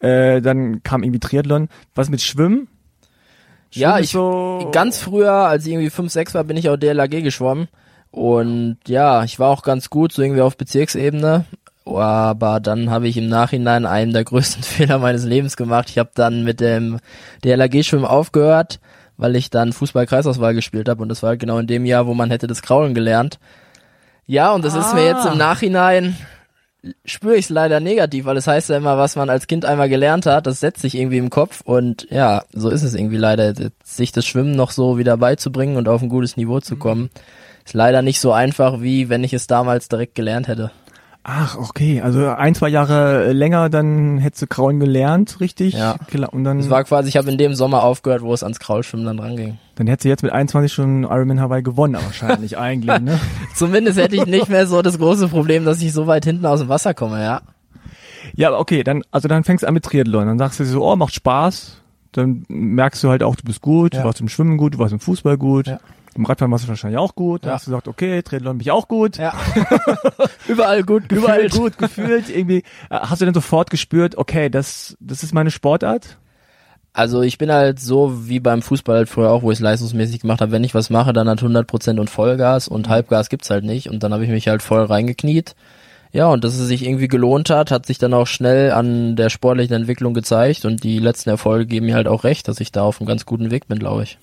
[0.00, 1.68] Äh, dann kam irgendwie Triathlon.
[1.94, 2.68] Was mit Schwimmen?
[3.70, 6.68] Ja, Schwimmen ich ist so ganz früher, als ich irgendwie 5, 6 war, bin ich
[6.68, 7.68] auch DLAG geschwommen.
[8.10, 11.46] Und ja, ich war auch ganz gut, so irgendwie auf Bezirksebene.
[11.84, 15.90] Aber dann habe ich im Nachhinein einen der größten Fehler meines Lebens gemacht.
[15.90, 16.98] Ich habe dann mit dem
[17.44, 18.80] DLAG-Schwimmen aufgehört,
[19.16, 21.02] weil ich dann Fußball-Kreisauswahl gespielt habe.
[21.02, 23.38] Und das war halt genau in dem Jahr, wo man hätte das Kraulen gelernt.
[24.26, 26.16] Ja, und das ist mir jetzt im Nachhinein,
[27.04, 29.88] spüre ich es leider negativ, weil es heißt ja immer, was man als Kind einmal
[29.88, 33.54] gelernt hat, das setzt sich irgendwie im Kopf und ja, so ist es irgendwie leider,
[33.84, 37.10] sich das Schwimmen noch so wieder beizubringen und auf ein gutes Niveau zu kommen,
[37.64, 40.70] ist leider nicht so einfach, wie wenn ich es damals direkt gelernt hätte.
[41.24, 42.00] Ach, okay.
[42.00, 45.74] Also ein, zwei Jahre länger, dann hättest du Krauen gelernt, richtig?
[45.74, 45.96] Ja.
[46.32, 49.06] Und dann, Es war quasi, ich habe in dem Sommer aufgehört, wo es ans Kraulschwimmen
[49.06, 49.58] dann ranging.
[49.76, 53.20] dann hättest du jetzt mit 21 schon Ironman Hawaii gewonnen, wahrscheinlich eigentlich, ne?
[53.54, 56.58] Zumindest hätte ich nicht mehr so das große Problem, dass ich so weit hinten aus
[56.58, 57.42] dem Wasser komme, ja.
[58.34, 60.26] Ja, aber okay, dann, also dann fängst du an mit Triathlon.
[60.26, 61.78] Dann sagst du dir so, oh, macht Spaß.
[62.12, 64.00] Dann merkst du halt auch, du bist gut, Ja.
[64.00, 65.66] du warst im Schwimmen gut, du warst im Fußball gut.
[65.68, 65.78] Ja.
[66.16, 67.44] Im Radfahren warst du wahrscheinlich auch gut.
[67.44, 67.54] Dann Ja.
[67.54, 69.16] hast du gesagt, okay, Triathlon bin ich auch gut.
[69.18, 69.32] Ja.
[70.48, 71.24] Überall gut gefühlt.
[71.24, 72.28] Überall gut gefühlt.
[72.28, 72.58] Irgendwie,
[72.90, 76.18] äh, hast du dann sofort gespürt, okay, das, das ist meine Sportart?
[76.94, 80.20] Also ich bin halt so wie beim Fußball halt früher auch, wo ich es leistungsmäßig
[80.20, 80.52] gemacht habe.
[80.52, 83.88] Wenn ich was mache, dann halt 100% und Vollgas und Halbgas gibt's halt nicht.
[83.88, 85.54] Und dann habe ich mich halt voll reingekniet.
[86.14, 89.30] Ja, und dass es sich irgendwie gelohnt hat, hat sich dann auch schnell an der
[89.30, 90.66] sportlichen Entwicklung gezeigt.
[90.66, 93.24] Und die letzten Erfolge geben mir halt auch recht, dass ich da auf einem ganz
[93.24, 94.18] guten Weg bin, glaube ich.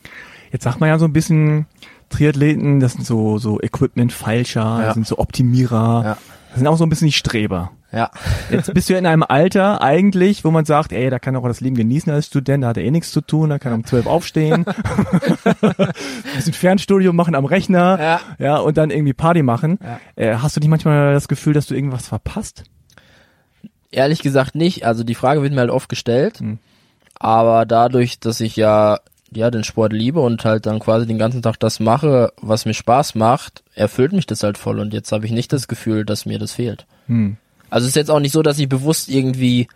[0.51, 1.65] Jetzt sagt man ja so ein bisschen,
[2.09, 4.85] Triathleten, das sind so, so Equipment-Falscher, Ja.
[4.85, 6.01] das sind so Optimierer.
[6.03, 6.17] Ja.
[6.49, 7.71] Das sind auch so ein bisschen die Streber.
[7.91, 8.09] Ja.
[8.51, 11.41] Jetzt bist du ja in einem Alter eigentlich, wo man sagt, ey, da kann er
[11.41, 13.71] auch das Leben genießen als Student, da hat er eh nichts zu tun, da kann
[13.71, 14.65] er um zwölf aufstehen,
[16.35, 18.21] bisschen Fernstudium machen am Rechner, Ja.
[18.37, 19.79] ja, und dann irgendwie Party machen.
[20.15, 22.63] Äh, hast du nicht manchmal das Gefühl, dass du irgendwas verpasst?
[23.91, 24.85] Ehrlich gesagt nicht.
[24.85, 26.39] Also die Frage wird mir halt oft gestellt.
[26.39, 26.59] Hm.
[27.15, 28.99] Aber dadurch, dass ich ja,
[29.33, 32.73] ja den Sport liebe und halt dann quasi den ganzen Tag das mache, was mir
[32.73, 34.79] Spaß macht, erfüllt mich das halt voll.
[34.79, 36.85] Und jetzt habe ich nicht das Gefühl, dass mir das fehlt.
[37.07, 37.37] Hm.
[37.69, 39.67] Also es ist jetzt auch nicht so, dass ich bewusst irgendwie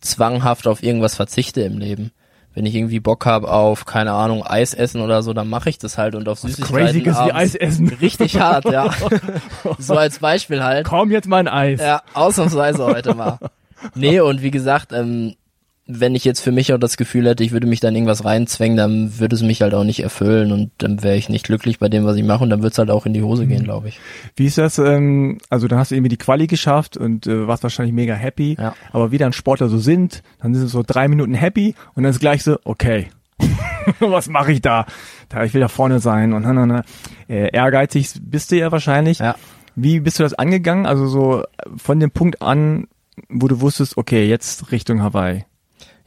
[0.00, 2.10] zwanghaft auf irgendwas verzichte im Leben.
[2.54, 5.78] Wenn ich irgendwie Bock habe auf, keine Ahnung, Eis essen oder so, dann mache ich
[5.78, 7.88] das halt und auf Süßigkeiten Crazyes wie abends Eis essen.
[8.00, 8.94] Richtig hart, ja.
[9.78, 10.86] so als Beispiel halt.
[10.86, 11.80] Komm jetzt mal ein Eis.
[11.80, 13.38] Ja, ausnahmsweise heute mal.
[13.94, 15.34] Nee, und wie gesagt, ähm,
[15.86, 18.76] wenn ich jetzt für mich auch das Gefühl hätte, ich würde mich dann irgendwas reinzwängen,
[18.76, 21.90] dann würde es mich halt auch nicht erfüllen und dann wäre ich nicht glücklich bei
[21.90, 23.88] dem, was ich mache und dann wird es halt auch in die Hose gehen, glaube
[23.88, 24.00] ich.
[24.34, 24.78] Wie ist das?
[24.78, 28.56] Ähm, also dann hast du irgendwie die Quali geschafft und äh, warst wahrscheinlich mega happy.
[28.58, 28.74] Ja.
[28.92, 32.10] Aber wie dann Sportler so sind, dann sind es so drei Minuten happy und dann
[32.10, 33.08] ist gleich so, okay,
[34.00, 34.86] was mache ich da?
[35.28, 35.44] da?
[35.44, 36.82] Ich will da vorne sein und na, na, na.
[37.28, 39.18] Äh, ehrgeizig bist du ja wahrscheinlich.
[39.18, 39.34] Ja.
[39.76, 40.86] Wie bist du das angegangen?
[40.86, 41.42] Also so
[41.76, 42.86] von dem Punkt an,
[43.28, 45.44] wo du wusstest, okay, jetzt Richtung Hawaii.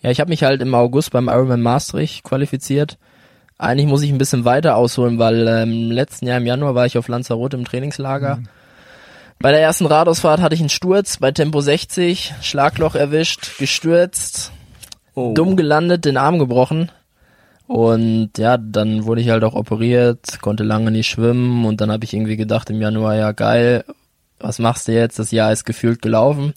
[0.01, 2.97] Ja, ich habe mich halt im August beim Ironman Maastricht qualifiziert.
[3.57, 6.97] Eigentlich muss ich ein bisschen weiter ausholen, weil ähm, letzten Jahr im Januar war ich
[6.97, 8.39] auf Lanzarote im Trainingslager.
[9.39, 14.51] Bei der ersten Radausfahrt hatte ich einen Sturz bei Tempo 60, Schlagloch erwischt, gestürzt,
[15.15, 16.91] dumm gelandet, den Arm gebrochen.
[17.67, 22.05] Und ja, dann wurde ich halt auch operiert, konnte lange nicht schwimmen und dann habe
[22.05, 23.83] ich irgendwie gedacht im Januar, ja geil,
[24.39, 25.19] was machst du jetzt?
[25.19, 26.53] Das Jahr ist gefühlt gelaufen.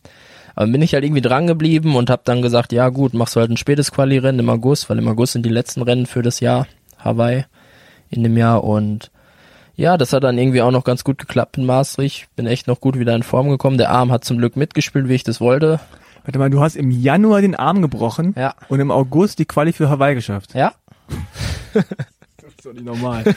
[0.61, 3.41] Aber bin ich halt irgendwie dran geblieben und habe dann gesagt, ja gut, machst du
[3.41, 6.41] halt ein spätes Quali-Rennen im August, weil im August sind die letzten Rennen für das
[6.41, 6.67] Jahr
[6.99, 7.47] Hawaii
[8.11, 9.11] in dem Jahr und
[9.77, 12.27] ja, das hat dann irgendwie auch noch ganz gut geklappt in Maastricht.
[12.37, 13.79] Bin echt noch gut wieder in Form gekommen.
[13.79, 15.81] Der Arm hat zum Glück mitgespielt, wie ich das wollte.
[16.25, 18.55] Warte mal, du hast im Januar den Arm gebrochen Ja.
[18.69, 20.55] und im August die Quali für Hawaii geschafft.
[20.55, 20.73] Ja.
[21.73, 21.85] Das
[22.51, 23.25] ist doch nicht normal.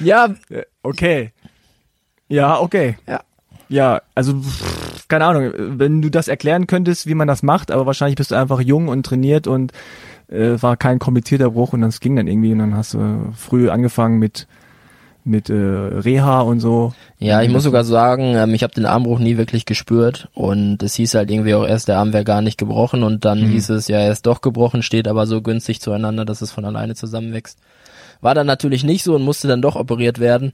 [0.00, 1.32] Ja, Äh, okay.
[2.28, 2.96] Ja, okay.
[3.06, 3.20] Ja.
[3.68, 4.77] Ja, also pff,
[5.08, 8.34] keine Ahnung, wenn du das erklären könntest, wie man das macht, aber wahrscheinlich bist du
[8.34, 9.72] einfach jung und trainiert und
[10.28, 13.70] äh, war kein komplizierter Bruch und das ging dann irgendwie und dann hast du früh
[13.70, 14.46] angefangen mit
[15.28, 16.94] mit äh, Reha und so.
[17.18, 20.94] Ja, ich muss sogar sagen, ähm, ich habe den Armbruch nie wirklich gespürt und es
[20.94, 23.50] hieß halt irgendwie auch erst, der Arm wäre gar nicht gebrochen und dann mhm.
[23.50, 26.64] hieß es, ja, er ist doch gebrochen, steht aber so günstig zueinander, dass es von
[26.64, 27.58] alleine zusammenwächst.
[28.20, 30.52] War dann natürlich nicht so und musste dann doch operiert werden,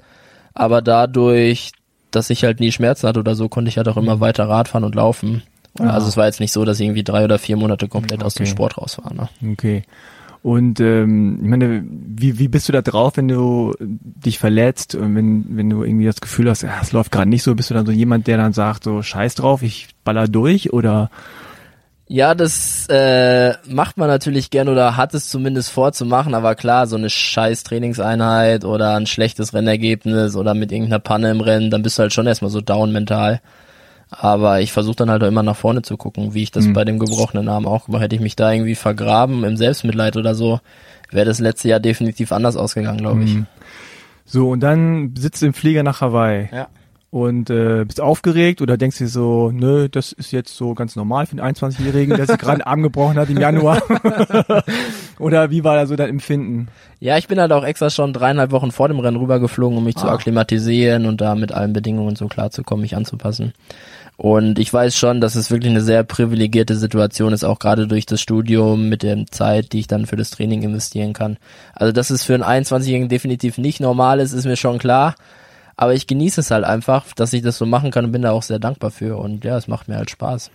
[0.54, 1.72] aber dadurch,
[2.14, 4.84] dass ich halt nie Schmerzen hatte oder so, konnte ich halt auch immer weiter Radfahren
[4.84, 5.42] und laufen.
[5.78, 5.90] Ah.
[5.90, 8.26] Also es war jetzt nicht so, dass ich irgendwie drei oder vier Monate komplett okay.
[8.26, 9.12] aus dem Sport raus war.
[9.12, 9.28] Ne?
[9.52, 9.82] Okay.
[10.42, 15.14] Und ähm, ich meine, wie, wie bist du da drauf, wenn du dich verletzt und
[15.16, 17.86] wenn, wenn du irgendwie das Gefühl hast, es läuft gerade nicht so, bist du dann
[17.86, 21.10] so jemand, der dann sagt, so scheiß drauf, ich baller durch oder
[22.06, 26.96] ja, das äh, macht man natürlich gern oder hat es zumindest vorzumachen, aber klar, so
[26.96, 31.98] eine scheiß Trainingseinheit oder ein schlechtes Rennergebnis oder mit irgendeiner Panne im Rennen, dann bist
[31.98, 33.40] du halt schon erstmal so down mental.
[34.10, 36.74] Aber ich versuche dann halt auch immer nach vorne zu gucken, wie ich das mhm.
[36.74, 38.14] bei dem gebrochenen Arm auch gemacht hätte.
[38.14, 40.60] ich mich da irgendwie vergraben im Selbstmitleid oder so,
[41.10, 43.34] wäre das letzte Jahr definitiv anders ausgegangen, glaube ich.
[43.34, 43.46] Mhm.
[44.26, 46.48] So, und dann sitzt du im Flieger nach Hawaii.
[46.52, 46.68] Ja
[47.14, 51.26] und äh, bist aufgeregt oder denkst dir so, nö, das ist jetzt so ganz normal
[51.26, 53.84] für einen 21-Jährigen, der sich gerade einen Arm gebrochen hat im Januar?
[55.20, 56.66] oder wie war da so dein Empfinden?
[56.98, 59.96] Ja, ich bin halt auch extra schon dreieinhalb Wochen vor dem Rennen rübergeflogen, um mich
[59.98, 60.00] ah.
[60.00, 63.52] zu akklimatisieren und da mit allen Bedingungen so klarzukommen, mich anzupassen.
[64.16, 68.06] Und ich weiß schon, dass es wirklich eine sehr privilegierte Situation ist, auch gerade durch
[68.06, 71.36] das Studium mit der Zeit, die ich dann für das Training investieren kann.
[71.74, 75.14] Also, dass es für einen 21-Jährigen definitiv nicht normal ist, ist mir schon klar.
[75.76, 78.30] Aber ich genieße es halt einfach, dass ich das so machen kann und bin da
[78.32, 79.18] auch sehr dankbar für.
[79.18, 80.50] Und ja, es macht mir halt Spaß.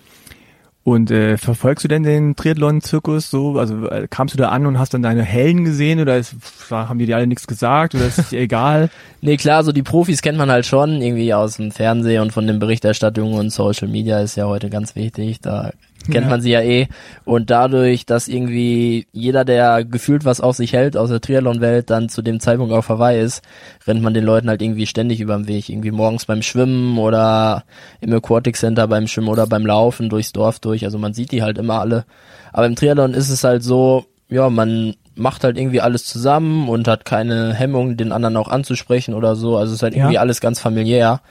[0.84, 3.60] Und äh, verfolgst du denn den Triathlon-Zirkus so?
[3.60, 6.36] Also äh, kamst du da an und hast dann deine Hellen gesehen oder ist,
[6.72, 8.90] haben die dir alle nichts gesagt oder ist es dir egal?
[9.22, 12.48] nee, klar, so die Profis kennt man halt schon irgendwie aus dem Fernsehen und von
[12.48, 15.42] den Berichterstattungen und Social Media ist ja heute ganz wichtig.
[15.42, 15.74] Da
[16.10, 16.30] kennt ja.
[16.30, 16.88] man sie ja eh.
[17.26, 22.10] Und dadurch, dass irgendwie jeder, der gefühlt was auf sich hält aus der Triathlon-Welt, dann
[22.10, 23.44] zu dem Zeitpunkt auf Hawaii ist,
[23.88, 25.70] rennt man den Leuten halt irgendwie ständig über den Weg.
[25.70, 27.64] Irgendwie morgens beim Schwimmen oder
[28.02, 30.86] im Aquatic Center beim Schwimmen oder beim Laufen durchs Dorf durch.
[30.86, 32.06] Also man sieht die halt immer alle.
[32.52, 36.88] Aber im Triathlon ist es halt so, ja, man macht halt irgendwie alles zusammen und
[36.88, 39.58] hat keine Hemmung, den anderen auch anzusprechen oder so.
[39.58, 40.22] Also es ist halt irgendwie ja.
[40.22, 41.22] alles ganz familiär.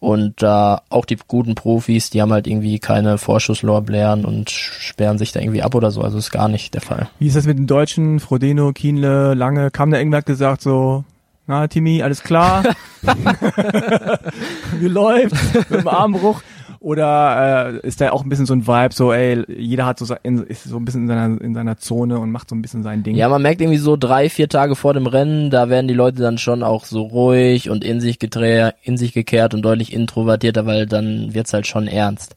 [0.00, 5.32] Und äh, auch die guten Profis, die haben halt irgendwie keine Vorschusslorbeeren und sperren sich
[5.32, 6.00] da irgendwie ab oder so.
[6.00, 7.10] Also ist gar nicht der Fall.
[7.18, 8.18] Wie ist das mit den Deutschen?
[8.18, 9.70] Frodeno, Kienle, Lange?
[9.70, 11.04] Kam da irgendwer gesagt so,
[11.46, 12.62] na Timmy, alles klar?
[14.78, 15.34] Wie läuft?
[15.70, 16.40] Mit dem Armbruch?
[16.80, 20.16] Oder äh, ist da auch ein bisschen so ein Vibe, so ey, jeder hat so
[20.22, 22.82] in, ist so ein bisschen in seiner in seiner Zone und macht so ein bisschen
[22.82, 23.16] sein Ding.
[23.16, 26.22] Ja, man merkt irgendwie so drei, vier Tage vor dem Rennen, da werden die Leute
[26.22, 30.64] dann schon auch so ruhig und in sich gedreht, in sich gekehrt und deutlich introvertierter,
[30.64, 32.34] weil dann wird's halt schon ernst.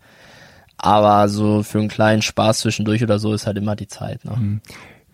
[0.76, 4.26] Aber so für einen kleinen Spaß zwischendurch oder so ist halt immer die Zeit.
[4.26, 4.36] Ne?
[4.38, 4.62] Mhm.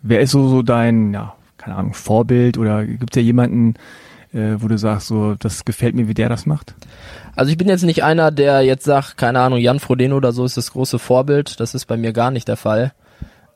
[0.01, 3.75] Wer ist so so dein, ja, keine Ahnung, Vorbild oder gibt's ja jemanden,
[4.33, 6.73] äh, wo du sagst, so, das gefällt mir, wie der das macht?
[7.39, 10.43] Also ich bin jetzt nicht einer, der jetzt sagt, keine Ahnung, Jan Frodeno oder so
[10.43, 11.61] ist das große Vorbild.
[11.61, 12.91] Das ist bei mir gar nicht der Fall.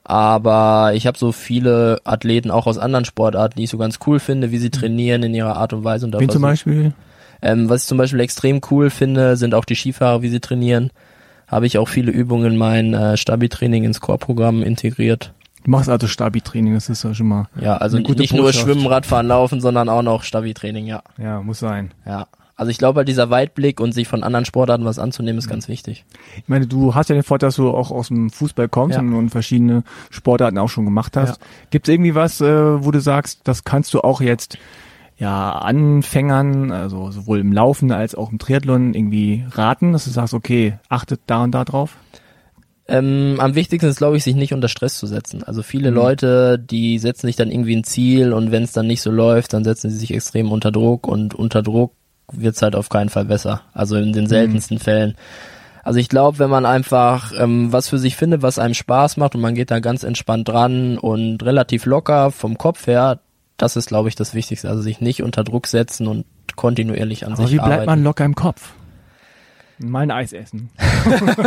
[0.05, 4.21] Aber ich habe so viele Athleten auch aus anderen Sportarten, die ich so ganz cool
[4.21, 4.71] finde, wie sie mhm.
[4.71, 6.05] trainieren in ihrer Art und Weise.
[6.05, 6.93] Und Wen zum Beispiel?
[7.41, 10.91] Ähm, was ich zum Beispiel extrem cool finde, sind auch die Skifahrer, wie sie trainieren.
[11.47, 15.33] Habe ich auch viele Übungen in mein äh, Stabi-Training ins Core-Programm integriert.
[15.65, 17.49] Du machst also Stabi-Training, das ist ja schon mal.
[17.59, 18.33] Ja, also nicht Botschaft.
[18.33, 21.03] nur Schwimmen, Radfahren, Laufen, sondern auch noch Stabi-Training, ja.
[21.17, 21.91] Ja, muss sein.
[22.05, 22.27] Ja.
[22.55, 26.05] Also ich glaube, dieser Weitblick und sich von anderen Sportarten was anzunehmen, ist ganz wichtig.
[26.37, 29.01] Ich meine, du hast ja den Vorteil, dass du auch aus dem Fußball kommst ja.
[29.01, 31.41] und, verschiedene Sportarten auch schon gemacht hast.
[31.41, 31.47] Ja.
[31.71, 34.59] Gibt es irgendwie was, äh, wo du sagst, das kannst du auch jetzt
[35.17, 40.33] ja Anfängern, also sowohl im Laufen als auch im Triathlon irgendwie raten, dass du sagst,
[40.33, 41.97] okay, achtet da und da drauf?
[42.87, 45.43] Ähm, am wichtigsten ist, glaube ich, sich nicht unter Stress zu setzen.
[45.43, 45.95] Also viele mhm.
[45.95, 49.53] Leute, die setzen sich dann irgendwie ein Ziel und wenn es dann nicht so läuft,
[49.53, 51.93] dann setzen sie sich extrem unter Druck und unter Druck
[52.33, 53.61] wird's halt auf keinen Fall besser.
[53.73, 54.81] Also in den seltensten mhm.
[54.81, 55.15] Fällen.
[55.83, 59.35] Also ich glaube, wenn man einfach ähm, was für sich findet, was einem Spaß macht
[59.35, 63.19] und man geht da ganz entspannt dran und relativ locker vom Kopf her,
[63.57, 64.69] das ist, glaube ich, das Wichtigste.
[64.69, 66.25] Also sich nicht unter Druck setzen und
[66.55, 67.89] kontinuierlich an Aber sich wie bleibt arbeiten.
[67.89, 68.73] man locker im Kopf?
[69.79, 70.69] Mal ein Eis essen.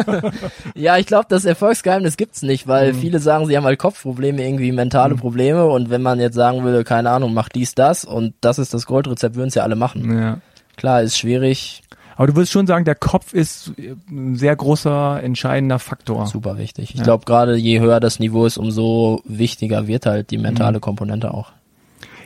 [0.74, 2.98] ja, ich glaube, das Erfolgsgeheimnis gibt's nicht, weil mhm.
[2.98, 5.18] viele sagen, sie haben halt Kopfprobleme, irgendwie mentale mhm.
[5.18, 8.74] Probleme und wenn man jetzt sagen würde, keine Ahnung, mach dies, das und das ist
[8.74, 10.18] das Goldrezept, würden es ja alle machen.
[10.18, 10.38] Ja.
[10.76, 11.82] Klar, ist schwierig.
[12.16, 13.72] Aber du würdest schon sagen, der Kopf ist
[14.10, 16.26] ein sehr großer, entscheidender Faktor.
[16.26, 16.90] Super wichtig.
[16.92, 17.04] Ich ja.
[17.04, 20.80] glaube, gerade je höher das Niveau ist, umso wichtiger wird halt die mentale mhm.
[20.80, 21.52] Komponente auch.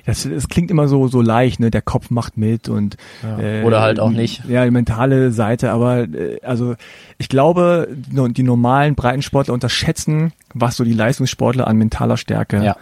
[0.06, 1.72] das, das klingt immer so so leicht, ne?
[1.72, 3.62] Der Kopf macht mit und Ja.
[3.64, 4.44] Oder halt auch nicht.
[4.48, 6.76] Ja, die mentale Seite, aber äh, also
[7.18, 12.76] ich glaube, die normalen Breitensportler unterschätzen, was so die Leistungssportler an mentaler Stärke Ja.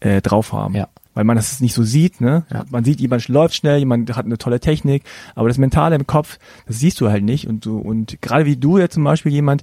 [0.00, 0.74] äh, drauf haben.
[0.74, 0.88] Ja.
[1.14, 2.44] Weil man das nicht so sieht, ne?
[2.52, 2.64] Ja.
[2.70, 5.04] Man sieht, jemand läuft schnell, jemand hat eine tolle Technik,
[5.36, 7.46] aber das Mentale im Kopf, das siehst du halt nicht.
[7.46, 9.62] Und du, und gerade wie du jetzt zum Beispiel jemand,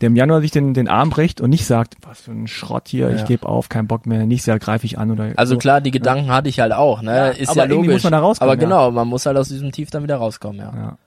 [0.00, 2.88] der im Januar sich den, den Arm bricht und nicht sagt, was für ein Schrott
[2.88, 3.26] hier, ich Ja.
[3.26, 5.58] gebe auf, kein Bock mehr, nächstes Jahr greife ich an oder Also so.
[5.58, 7.14] klar, die Gedanken hatte ich halt auch, ne?
[7.16, 7.92] Ja, ist aber ja logisch.
[7.94, 8.68] muss man da rauskommen, aber ja.
[8.68, 10.72] genau, man muss halt aus diesem Tief dann wieder rauskommen, ja.
[10.74, 10.98] Ja.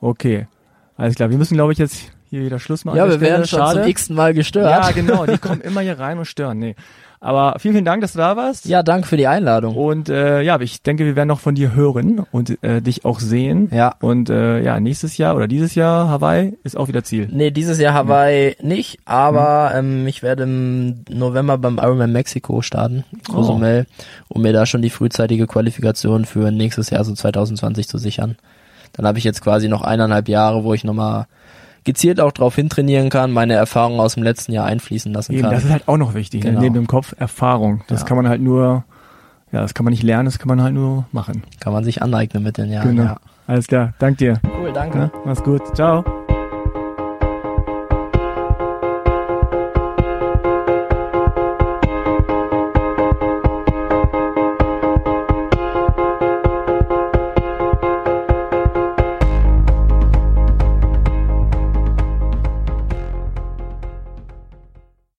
[0.00, 0.46] Okay.
[0.96, 2.96] Alles klar, wir müssen, glaube ich, jetzt hier wieder Schluss machen.
[2.96, 3.80] Ja, wir werden schon Schade.
[3.80, 4.70] zum x-ten Mal gestört.
[4.70, 6.58] Ja, genau, die kommen immer hier rein und stören.
[6.58, 6.74] Nee.
[7.24, 8.66] Aber vielen, vielen Dank, dass du da warst.
[8.66, 9.76] Ja, danke für die Einladung.
[9.76, 13.20] Und äh, ja, ich denke, wir werden noch von dir hören und äh, dich auch
[13.20, 13.68] sehen.
[13.72, 13.94] Ja.
[14.00, 17.28] Und äh, ja, nächstes Jahr oder dieses Jahr Hawaii ist auch wieder Ziel.
[17.30, 20.00] Nee, dieses Jahr Hawaii nicht, aber Mhm.
[20.00, 23.86] ähm, ich werde im November beim Ironman Mexiko starten, Cozumel,
[24.28, 28.34] um mir da schon die frühzeitige Qualifikation für nächstes Jahr, so 2020, zu sichern.
[28.94, 31.26] Dann habe ich jetzt quasi noch eineinhalb Jahre, wo ich nochmal
[31.84, 35.50] gezielt auch drauf hintrainieren kann, meine Erfahrungen aus dem letzten Jahr einfließen lassen Eben, kann.
[35.52, 36.50] das ist halt auch noch wichtig, ne?
[36.50, 36.60] Genau.
[36.62, 37.82] neben dem Kopf Erfahrung.
[37.88, 38.06] Das Ja.
[38.06, 38.84] kann man halt nur,
[39.52, 41.42] ja, das kann man nicht lernen, das kann man halt nur machen.
[41.60, 42.88] kann man sich aneignen mit den Jahren.
[42.96, 43.02] genau.
[43.04, 43.16] Ja.
[43.46, 44.40] Alles klar, dank dir.
[44.60, 44.98] Cool, danke.
[44.98, 45.62] Ja, mach's gut.
[45.74, 46.21] Ciao.